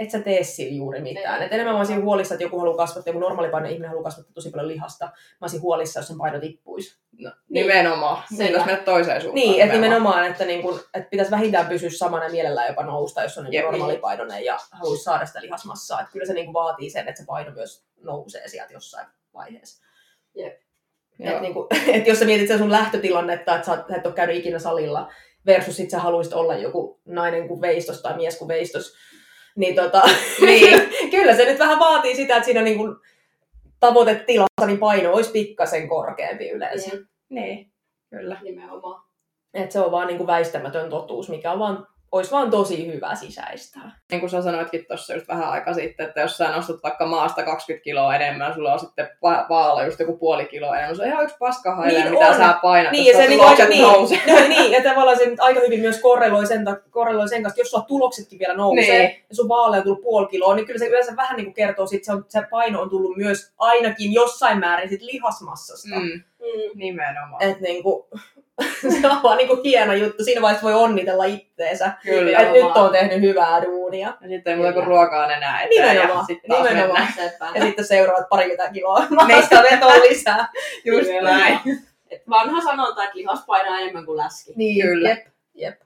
[0.00, 1.40] Et sä tee sillä juuri mitään.
[1.40, 1.46] Ei.
[1.46, 4.50] Et enemmän mä olisin huolissa, että joku haluaa kasvattaa, joku normaalipainoinen ihminen haluaa kasvattaa tosi
[4.50, 5.04] paljon lihasta.
[5.04, 6.98] Mä olisin huolissa, jos sen paino tippuisi.
[7.18, 8.22] No, nimenomaan.
[8.30, 8.42] Sepä.
[8.42, 9.46] Niin, jos mennä toiseen suuntaan.
[9.46, 13.38] Niin, että nimenomaan, että niinku, et pitäisi vähintään pysyä samana ja mielellään jopa nousta, jos
[13.38, 13.64] on Jep.
[13.64, 16.00] normaalipainoinen ja haluaisi saada sitä lihasmassaa.
[16.00, 19.84] Että kyllä se niinku vaatii sen, että se paino myös nousee sieltä jossain vaiheessa.
[20.36, 24.36] Et niinku, et jos sä mietit sen sun lähtötilannetta, että sä, sä et ole käynyt
[24.36, 25.12] ikinä salilla,
[25.46, 28.94] versus sit sä haluaisit olla joku nainen kuin veistos tai mies kuin veistos,
[29.60, 30.02] niin, tota,
[30.46, 30.90] Niin.
[31.14, 32.96] kyllä se nyt vähän vaatii sitä, että siinä niinku
[33.80, 36.96] tavoitetilassa niin paino olisi pikkasen korkeampi yleensä.
[36.96, 37.70] Mm, niin.
[38.10, 38.38] Kyllä.
[38.42, 39.02] nimenomaan.
[39.54, 43.98] Et se on vaan niinku väistämätön totuus, mikä on vaan, olisi vaan tosi hyvä sisäistää.
[44.10, 47.42] Niin kuin sä sanoitkin tuossa just vähän aika sitten, että jos sä nostat vaikka maasta
[47.42, 51.08] 20 kiloa enemmän, sulla on sitten va- vaalla just joku puoli kiloa enemmän, se on
[51.08, 52.36] ihan yksi paskahaile, Niin niin mitä on.
[52.36, 54.18] sä painat, Niin, ja se niinku aika, niin, nousee.
[54.26, 57.60] no, niin, ja tavallaan se nyt aika hyvin myös korreloi sen, korreloi sen kanssa, että
[57.60, 59.24] jos sulla tuloksetkin vielä nousee, Niin.
[59.28, 61.86] ja sun vaale on tullut puoli kiloa, niin kyllä se yleensä vähän niin kuin kertoo
[61.94, 65.96] että se, on, se paino on tullut myös ainakin jossain määrin sit lihasmassasta.
[65.96, 66.22] Mm.
[66.40, 67.42] Mm, nimenomaan.
[67.42, 68.04] Että niin kuin,
[69.00, 70.24] se on vaan niin kuin hieno juttu.
[70.24, 71.92] Siinä vaiheessa voi onnitella itteensä.
[72.02, 72.38] Kyllä.
[72.38, 74.08] Että nyt on tehnyt hyvää duunia.
[74.20, 74.96] Ja sitten ei muuta kuin Kyllä.
[74.96, 77.08] ruokaa enää eteen Nimenomaan, ja sitten taas nimenomaan.
[77.16, 77.54] mennään.
[77.54, 80.48] Ja sitten seuraavat parikymmentä kiloa maasta vetoa lisää.
[80.84, 81.40] Just Nimenomaan.
[81.40, 81.58] näin.
[82.10, 84.52] Et vanha sanonta, että lihas painaa enemmän kuin läski.
[84.56, 85.08] Niin, Kyllä.
[85.08, 85.80] Jep, jep.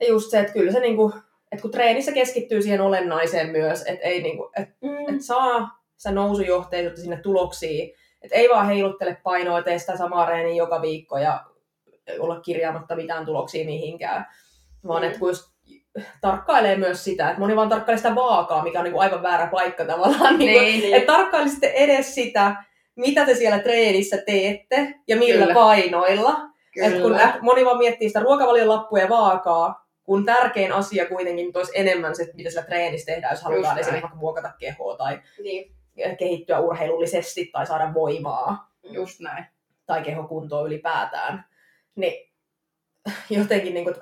[0.00, 1.12] Ja just se, että kyllä se niinku,
[1.52, 5.14] että kun treenissä keskittyy siihen olennaiseen myös, että ei niinku, että Mm.
[5.14, 10.54] et saa sitä nousujohteisuutta sinne tuloksiin, Et ei vaan heiluttele painoa, tee sitä samaa reeniä
[10.54, 11.44] joka viikko ja
[12.18, 14.26] olla kirjaamatta mitään tuloksia mihinkään.
[14.86, 15.06] Vaan Mm.
[15.06, 15.54] että kun just
[16.20, 19.46] tarkkailee myös sitä, että moni vaan tarkkailee sitä vaakaa, mikä on niin kuin aivan väärä
[19.46, 20.38] paikka tavallaan.
[20.38, 20.94] Niin kuin, Niin.
[20.94, 22.56] että tarkkailisitte edes sitä,
[22.96, 25.54] mitä te siellä treenissä teette ja millä Kyllä.
[25.54, 26.36] painoilla.
[26.82, 27.22] Et kun Kyllä.
[27.34, 32.16] et moni vaan miettii sitä ruokavalion lappua ja vaakaa, kun tärkein asia kuitenkin olisi enemmän
[32.16, 35.72] se, mitä sillä treenissä tehdään, jos halutaan esimerkiksi vaikka muokata kehoa tai Niin.
[36.18, 39.44] kehittyä urheilullisesti tai saada voimaa Just näin.
[39.86, 41.44] tai kehokuntoa ylipäätään.
[41.96, 42.30] Niin
[43.30, 43.96] jotenkin niin kuin,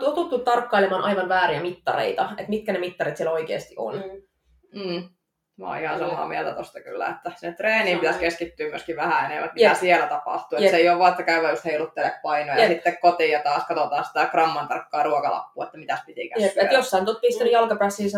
[0.00, 3.94] totuttu tarkkailemaan aivan vääriä mittareita, että mitkä ne mittarit siellä oikeasti on.
[3.94, 4.82] Mm.
[4.82, 5.08] Mm.
[5.56, 9.44] Mä oon ihan samaa mieltä tosta kyllä, että sen treeniin pitäisi keskittyä myöskin vähän enemmän,
[9.44, 9.76] että mitä Jep.
[9.76, 10.58] siellä tapahtuu.
[10.58, 12.72] Että se ei ole vaan, että käydä just heiluttele painoja ja Jep.
[12.72, 16.62] sitten kotiin ja taas katsotaan sitä gramman tarkkaa ruokalappua, että mitäs pitikään syödä.
[16.62, 17.54] että jos sä oot pistänyt Mm.
[17.54, 18.10] jalkapressiin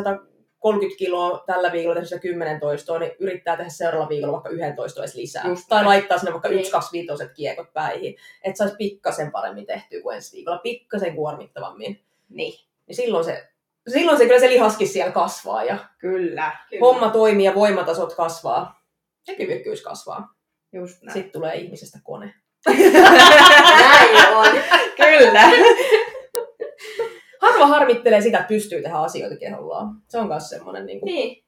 [0.62, 5.14] 130 kiloa tällä viikolla sitä 10 toistoa, niin yrittää tehdä seuraavalla viikolla vaikka 11 edes
[5.14, 5.48] lisää.
[5.48, 6.60] Just tai laittaa sinne vaikka Niin.
[6.60, 8.16] 1, 2, 5 kiekot päihin.
[8.42, 12.00] Että saisi pikkasen paremmin tehtyä kuin ensi viikolla, pikkasen kuormittavammin.
[12.28, 13.48] Niin, Niin silloin se,
[13.88, 16.52] silloin se kyllä se lihaskin siellä kasvaa ja kyllä.
[16.70, 16.80] Kyllä.
[16.80, 18.82] homma toimii ja voimatasot kasvaa.
[19.28, 20.34] Ja kyvykkyys kasvaa.
[20.72, 21.12] Just näin.
[21.12, 22.34] Sitten tulee ihmisestä kone.
[23.78, 24.46] Näin on.
[24.96, 25.42] Kyllä.
[27.62, 29.88] Harva harmittelee sitä, että pystyy tehdä asioita kehollaan.
[30.08, 31.44] Se on myös semmoinen, niin kuin, Niin.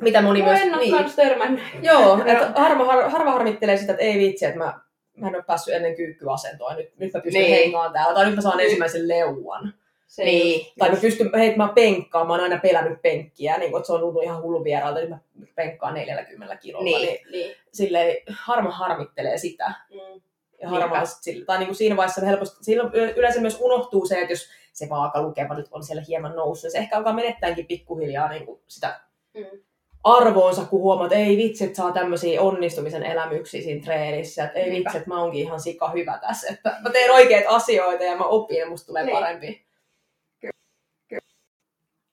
[0.00, 0.60] mitä moni myös...
[0.60, 0.94] en niin.
[1.16, 1.62] törmännyt.
[1.82, 4.80] Joo, että harva, har, harva harmittelee sitä, että ei vitsi, että mä,
[5.16, 7.52] mä en ole päässyt ennen kyykkyasentoa, nyt, nyt mä pystyn Niin.
[7.52, 7.62] niin.
[7.64, 8.64] hengaan täällä, tai nyt mä saan Niin.
[8.64, 9.74] ensimmäisen leuan.
[10.06, 10.60] Se Niin.
[10.60, 13.92] just- Tai mä pystyn heittämään penkkaa, mä oon aina pelännyt penkkiä, niin kun, että se
[13.92, 15.18] on tuntunut ihan hullu vieraalta, nyt mä
[15.54, 17.00] penkkaan 40 kilolla, Niin.
[17.06, 17.56] niin, niin Niin.
[17.72, 19.72] silleen, harma harmittelee sitä.
[19.90, 20.20] Mm.
[20.60, 21.04] Ja harva, Niinpä.
[21.06, 24.32] sit sillä, tai niin kuin siinä vaiheessa helposti, silloin yle- yleensä myös unohtuu se, että
[24.32, 28.46] jos se vaakalukema nyt on siellä hieman noussut, niin se ehkä alkaa menettäänkin pikkuhiljaa niin
[28.46, 29.00] kuin sitä
[29.34, 29.60] Mm.
[30.04, 34.70] arvoonsa, kun huomaat, että ei vitsi, että saa tämmöisiä onnistumisen elämyksiä siinä treenissä, että ei
[34.70, 38.24] vitsi, että mä oonkin ihan sika hyvä tässä, että mä teen oikeita asioita ja mä
[38.24, 39.16] opin ja musta tulee Niin.
[39.16, 39.66] parempi.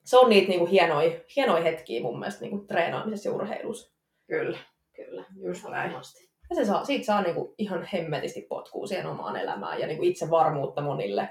[0.05, 3.91] Se on niitä niinku hienoja, hienoja hetkiä mun mielestä niinku treenaamisessa ja urheilussa.
[4.27, 4.57] Kyllä.
[4.95, 5.23] Kyllä.
[5.35, 5.91] Just näin.
[6.49, 10.81] Ja se saa, siitä saa niinku ihan hemmetisti potkua siihen omaan elämään ja niinku itsevarmuutta
[10.81, 11.29] monille.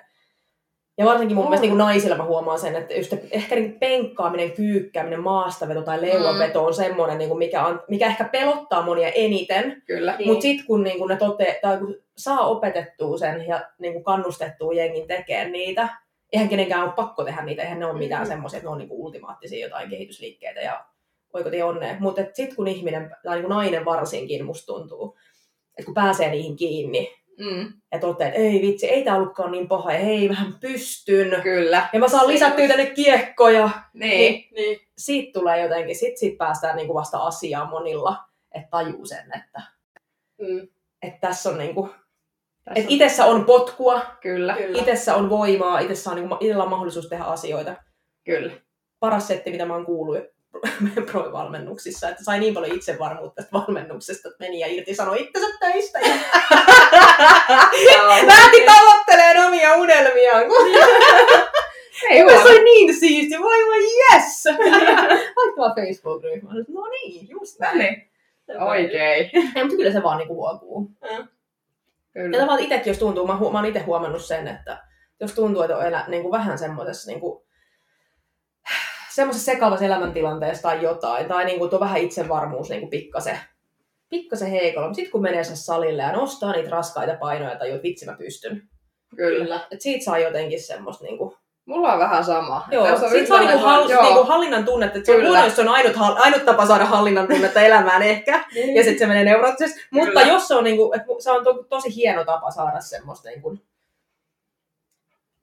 [0.98, 1.50] Ja varsinkin mun On.
[1.50, 6.64] mielestä niinku naisilla mä huomaan sen, että just ehkä niinku penkkaaminen, kyykkääminen, maastaveto tai leuanveto
[6.64, 9.82] on semmoinen, niinku mikä, on, mikä ehkä pelottaa monia eniten.
[9.86, 10.16] Kyllä.
[10.16, 10.28] Niin.
[10.28, 15.06] Mutta sitten kun niinku ne tote, tai kun saa opetettua sen ja niinku kannustettua jengin
[15.06, 15.88] tekemään niitä,
[16.32, 18.26] eihän kenenkään ole pakko tehdä niitä, eihän ne ole mitään Mm.
[18.26, 18.28] mm.
[18.28, 20.84] semmoisia, että ne on niinku ultimaattisia jotain kehitysliikkeitä ja
[21.34, 21.96] oikoti onnea.
[22.00, 25.16] Mutta sitten kun ihminen, tai niinku nainen varsinkin musta tuntuu,
[25.78, 27.72] että kun pääsee niihin kiinni Mm.
[27.92, 31.42] ja toteaa, että ei vitsi, ei tää ollutkaan niin paha ja hei, vähän pystyn.
[31.42, 31.88] Kyllä.
[31.92, 33.70] Ja mä saan lisättyä tänne kiekkoja.
[33.94, 34.48] Niin.
[34.54, 34.80] Niin.
[34.98, 38.16] Siitä tulee jotenkin, sit, sit päästään niinku vasta asiaan monilla,
[38.54, 39.62] että tajuu sen, että,
[40.40, 40.68] Mm.
[41.02, 41.88] että tässä on niinku
[42.64, 44.54] Tässä Et on- itessä on potkua, Kyllä.
[44.56, 44.82] Kyllä.
[44.82, 47.74] itessä on voimaa, itessä on, niin itsellä on mahdollisuus tehdä asioita.
[48.24, 48.52] Kyllä.
[49.00, 50.18] Paras setti, mitä mä oon kuullut
[51.12, 55.98] pro-valmennuksissa, että sai niin paljon itsevarmuutta tästä valmennuksesta, että meni ja irti sanoi itsensä töistä
[57.92, 60.44] ja lähti tavoitteleen omia unelmiaan.
[62.10, 62.40] Ei se huono.
[62.50, 64.44] oli niin siisti, voi voi yes!
[65.36, 66.48] Laittava Facebook-ryhmä.
[66.48, 67.78] Mä olin, No niin, just No näin.
[67.78, 68.10] niin.
[68.62, 69.30] Oikein.
[69.56, 70.90] Ei, mutta kyllä se vaan niinku huokuu.
[71.02, 71.08] Ja
[72.12, 72.38] Kyllä.
[72.38, 74.82] tavallaan itsekin, jos tuntuu, mä, hu- mä oon itse huomannut sen, että
[75.20, 77.43] jos tuntuu, että on elä, niin kuin vähän semmoisessa niin kuin,
[79.14, 83.38] semmoisessa sekavassa elämäntilanteessa tai jotain, tai niin kuin tuo vähän itsevarmuus niin kuin pikkasen,
[84.08, 84.86] pikkasen heikolla.
[84.86, 88.16] Mutta sitten kun menee sen salille ja nostaa niitä raskaita painoja tai että vitsi mä
[88.18, 88.62] pystyn.
[89.16, 89.66] Kyllä.
[89.70, 91.36] Et siitä saa jotenkin semmoista, niin kuin,
[91.66, 92.66] Mulla on vähän sama.
[92.70, 94.02] joo, on siitä saa yksi niin kuin, hall, joo.
[94.02, 94.98] niin kuin hallinnan tunnetta.
[94.98, 95.50] että Se on Kyllä.
[95.50, 98.44] se on ainut, ainut tapa saada hallinnan tunnetta elämään ehkä.
[98.54, 98.76] Niin.
[98.76, 99.80] ja sitten se menee neuroottisesti.
[99.90, 103.58] Mutta jos se on, niinku, että se on to, tosi hieno tapa saada semmoista niinku,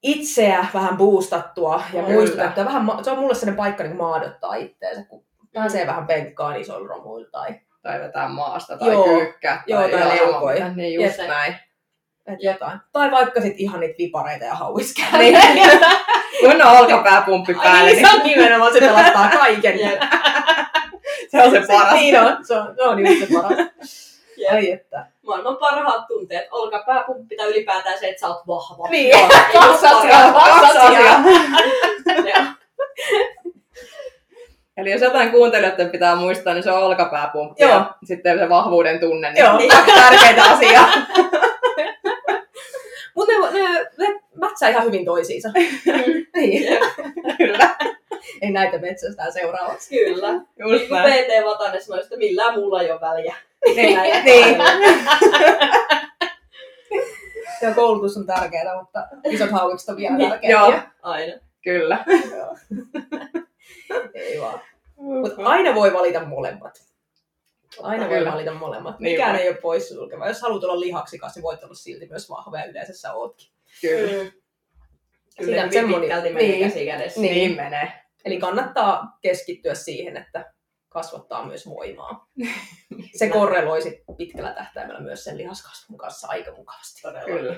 [0.02, 2.14] itseä vähän boostattua ja Kyllä.
[2.14, 2.64] muistutettua.
[2.64, 7.28] Vähän, se on mulle sellainen paikka niin maadottaa itteensä, kun pääsee vähän penkkaan isoilla romuilla.
[7.32, 9.04] Tai, Tai vetää maasta tai Joo.
[9.04, 9.62] kyykkää.
[9.66, 10.64] Joo, tai leukoja.
[10.64, 10.76] mitä.
[10.76, 11.28] Niin just Jep.
[11.28, 11.56] näin.
[12.26, 12.78] et jotain.
[12.92, 15.18] tai vaikka sitten ihan niitä vipareita ja hauiskää.
[15.18, 15.38] Niin.
[16.40, 19.78] Kun on olkapääpumppi Ai päälle, niin, niin se on nimenomaan, se pelastaa kaiken.
[21.28, 21.94] Se on se paras.
[21.94, 23.58] niin on, se on, se on just se paras.
[24.42, 24.52] Jep.
[24.52, 25.06] Ai että.
[25.26, 26.48] Maailman parhaat tunteet.
[26.50, 28.88] Olkapääpumppi tai ylipäätään se, että sä oot vahva.
[28.88, 29.28] Niin.
[29.52, 31.22] Kaksi asiaa, kaksi asiaa.
[34.76, 37.72] Eli jos jotain kuuntelijoiden pitää muistaa, niin se on olkapääpumppi Joo.
[37.72, 39.32] ja sitten se vahvuuden tunne.
[39.32, 39.56] Niin Joo.
[39.56, 39.70] niin.
[39.70, 40.88] kaksi tärkeitä asiaa.
[43.14, 45.48] Mutta ne, ne, ne mätsää ihan hyvin toisiinsa.
[46.36, 46.78] niin.
[47.38, 47.76] Kyllä.
[48.42, 50.04] Ei näitä metsästään seuraavaksi.
[50.04, 50.28] Kyllä.
[50.32, 51.02] Just Niin kuin.
[51.02, 53.34] PT Vatanen sanoi, että millään muulla ei ole väliä.
[53.66, 54.24] Niin, Näin.
[54.24, 54.56] niin.
[57.62, 60.76] Ja koulutus on tärkeää, mutta isot haukikset on vielä Niin, tärkeämpiä.
[60.76, 60.80] joo.
[61.02, 61.32] Aina.
[61.64, 62.04] Kyllä.
[64.14, 64.60] Ei vaan.
[64.96, 66.82] Mutta aina voi valita molemmat.
[67.82, 69.00] Aina voi valita molemmat.
[69.00, 70.28] Niin Mikään ei ole poissulkeva.
[70.28, 73.48] Jos haluat olla lihaksikas, niin voit olla silti myös vahva ja yleensä sä ootkin.
[73.80, 74.30] Kyllä.
[75.38, 76.68] Kyllä semmonen- pitkälti menee niin.
[76.68, 77.20] käsi kädessä.
[77.20, 77.34] Niin.
[77.34, 77.92] Niin menee.
[78.24, 80.52] Eli kannattaa keskittyä siihen, että
[80.88, 82.28] kasvattaa myös voimaa.
[83.18, 87.02] Se korreloi sit pitkällä tähtäimellä myös sen lihaskasvun kanssa aika mukavasti.
[87.24, 87.56] Kyllä.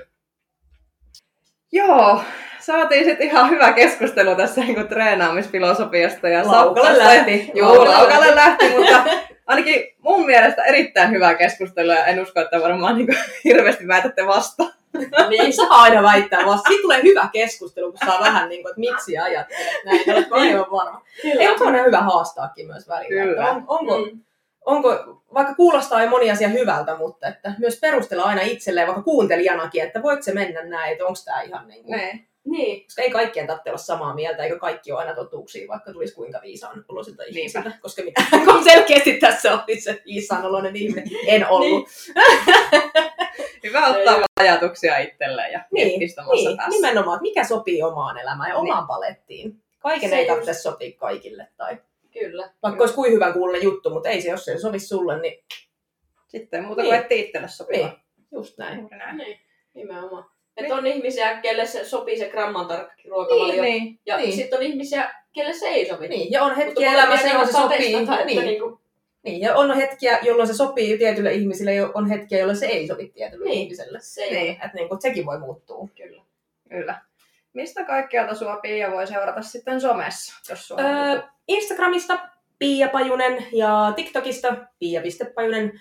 [1.73, 2.23] Joo,
[2.61, 7.51] saatiin sitten ihan hyvä keskustelu tässä niin treenaamisfilosofiasta ja Laukalle lähti.
[7.55, 9.05] Joo, Laukalle lähti, mutta
[9.47, 13.09] ainakin mun mielestä erittäin hyvä keskustelu ja en usko, että varmaan niin
[13.45, 14.65] hirveästi väitätte vasta.
[15.29, 16.69] Niin, saa aina väittää vasta.
[16.69, 20.11] Siitä tulee hyvä keskustelu, kun saa vähän niin kuin, että miksi ajattelet näin.
[20.13, 21.03] Oletko aivan varma?
[21.25, 23.23] Ei, mutta on hyvä haastaakin myös välillä.
[23.25, 23.51] Kyllä.
[23.51, 24.21] On, onko, Mm.
[24.65, 29.83] onko, vaikka kuulostaa jo moni asia hyvältä, mutta että myös perustella aina itselleen, vaikka kuuntelijanakin,
[29.83, 32.27] että voiko se mennä näin, että onko tämä ihan niin kuin, Ne.
[32.45, 32.85] Niin.
[32.85, 36.41] koska ei kaikkien tarvitse olla samaa mieltä, eikä kaikki ole aina totuuksia, vaikka tulisi kuinka
[36.43, 37.73] viisaan olosilta ihmisiltä.
[37.81, 41.89] Koska mitä, kun selkeästi tässä oli se viisaan oloinen ihminen, en ollut.
[43.65, 46.11] Hyvä ottaa vaan ajatuksia itselleen ja Niin, niin,
[46.57, 46.69] päässä.
[46.71, 49.63] nimenomaan, että mikä sopii omaan elämään ja omaan palettiin.
[49.79, 50.29] Kaiken Se ei just.
[50.29, 51.49] tarvitse sopia kaikille.
[51.57, 51.79] Tai
[52.13, 52.51] Kyllä.
[52.63, 55.45] vaikka olisi kuin hyvän kuulonen juttu, mutta ei se, jos se ei sovi sulle, niin
[56.27, 56.91] Sitten muuta Niin.
[56.91, 57.89] kuin etsiä itselle sopivaa.
[57.89, 57.99] niin,
[58.33, 58.79] just näin.
[58.81, 59.17] Juuri näin.
[59.17, 59.39] Niin.
[59.75, 60.23] Nimenomaan.
[60.57, 60.65] Niin.
[60.65, 63.63] Että on ihmisiä, kelle se sopii se gramman tarkkakin ruokavalio.
[63.63, 64.01] Niin.
[64.07, 64.33] Ja Niin.
[64.33, 66.09] sitten on ihmisiä, kelle se ei sovi.
[66.09, 67.79] Niin, ja on hetkiä molempia elämässä, jolloin se sopii.
[67.79, 68.81] testata, että Niin, niinku-
[69.25, 72.87] niin, ja on hetkiä, jolloin se sopii tietyille ihmisille, ja on hetkiä, jolloin se ei
[72.87, 73.63] sovi tietylle Niin.
[73.63, 73.99] ihmiselle.
[74.03, 74.53] se Niin.
[74.53, 75.89] Että niin, sekin voi muuttua.
[75.97, 76.23] Kyllä.
[76.69, 77.01] Kyllä.
[77.53, 82.19] Mistä kaikkialta sua Pia voi seurata sitten somessa, jos on Öö, Instagramista
[82.59, 85.81] Pia Pajunen ja TikTokista Pia.pajunen.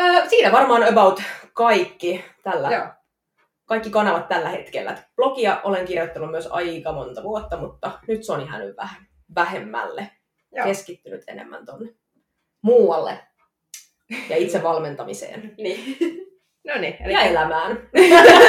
[0.00, 1.22] Öö, siinä varmaan about
[1.52, 2.70] kaikki tällä.
[2.70, 2.86] Joo.
[3.66, 4.92] Kaikki kanavat tällä hetkellä.
[4.92, 10.10] Et Blogia olen kirjoittanut myös aika monta vuotta, mutta nyt se on ihan vähän vähemmälle.
[10.52, 10.66] Joo.
[10.66, 11.94] Keskittynyt enemmän tonne
[12.66, 13.18] muualle
[14.28, 15.98] ja itse valmentamiseen Niin.
[16.66, 17.78] No niin, eli ja elämään.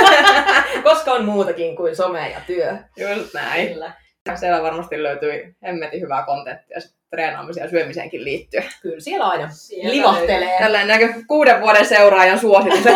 [0.83, 2.77] Koska on muutakin kuin some ja työ.
[2.97, 3.67] just näin.
[3.67, 3.91] Kyllä.
[4.35, 6.77] Siellä varmasti löytyy hemmetin hyvää kontenttia
[7.09, 8.63] treenaamiseen ja syömiseenkin liittyen.
[8.81, 10.59] Kyllä siellä aina Sieltä livahtelee.
[10.59, 12.83] Tällainen näkö kuuden vuoden seuraajan suositus,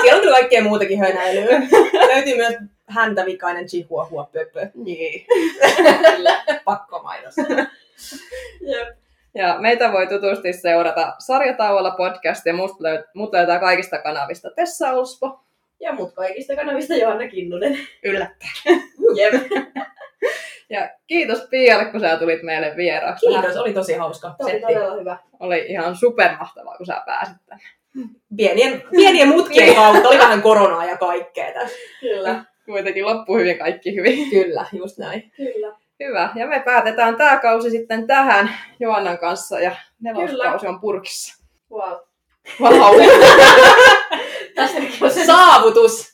[0.00, 1.60] Siellä on kyllä kaikkea muutakin hönäilyä.
[2.14, 2.54] Löytyy myös
[2.88, 4.68] häntä vikainen chihuahua pöpö.
[4.74, 5.26] niin.
[6.16, 6.44] Kyllä.
[6.64, 7.42] Pakko maidossa.
[8.72, 8.88] Jep.
[9.34, 14.92] Ja meitä voi tutusti seurata sarjatauolla podcast ja mut, löy- mut löytää kaikista kanavista Tessa
[14.92, 15.40] Olspo.
[15.80, 17.78] Ja mut kaikista kanavista Johanna Kinnunen.
[18.04, 18.46] Yllättä.
[19.18, 19.34] Jep.
[20.70, 23.26] Ja kiitos Pialle, kun sä tulit meille vieraaksi.
[23.26, 25.16] Kiitos, oli tosi hauska Tämä oli todella hyvä.
[25.40, 27.64] Oli ihan supermahtavaa, kun sä pääsit tänne.
[28.36, 31.76] Pienien, pienien mutkien kautta oli vähän koronaa ja kaikkea tässä.
[32.00, 32.44] Kyllä.
[32.64, 34.30] Kuitenkin loppui hyvin kaikki hyvin.
[34.30, 35.32] Kyllä, just näin.
[35.36, 35.76] Kyllä.
[36.00, 36.30] Hyvä.
[36.34, 41.44] Ja me päätetään tämä kausi sitten tähän Joannan kanssa ja neloskausi on purkissa.
[41.70, 41.92] Wow.
[45.14, 46.06] Se Saavutus!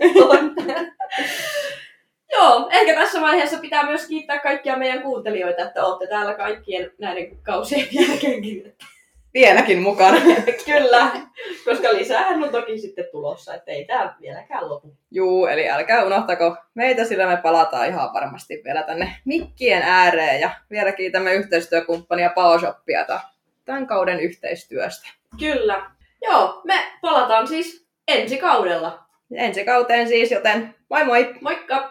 [2.32, 7.36] Joo, ehkä tässä vaiheessa pitää myös kiittää kaikkia meidän kuuntelijoita, että olette täällä kaikkien näiden
[7.42, 8.74] kausien jälkeenkin.
[9.34, 10.20] Vieläkin mukana.
[10.66, 11.10] Kyllä,
[11.64, 14.96] koska lisäähän on toki sitten tulossa, että ei tämä vieläkään lopu.
[15.10, 20.40] Juu, eli älkää unohtako meitä, sillä me palataan ihan varmasti vielä tänne mikkien ääreen.
[20.40, 23.06] Ja vielä kiitämme yhteistyökumppania Powershoppia
[23.64, 25.08] tämän kauden yhteistyöstä.
[25.38, 25.90] Kyllä.
[26.22, 28.98] Joo, me palataan siis ensi kaudella.
[29.34, 31.34] Ensi kauteen siis, joten moi moi!
[31.40, 31.89] Moikka!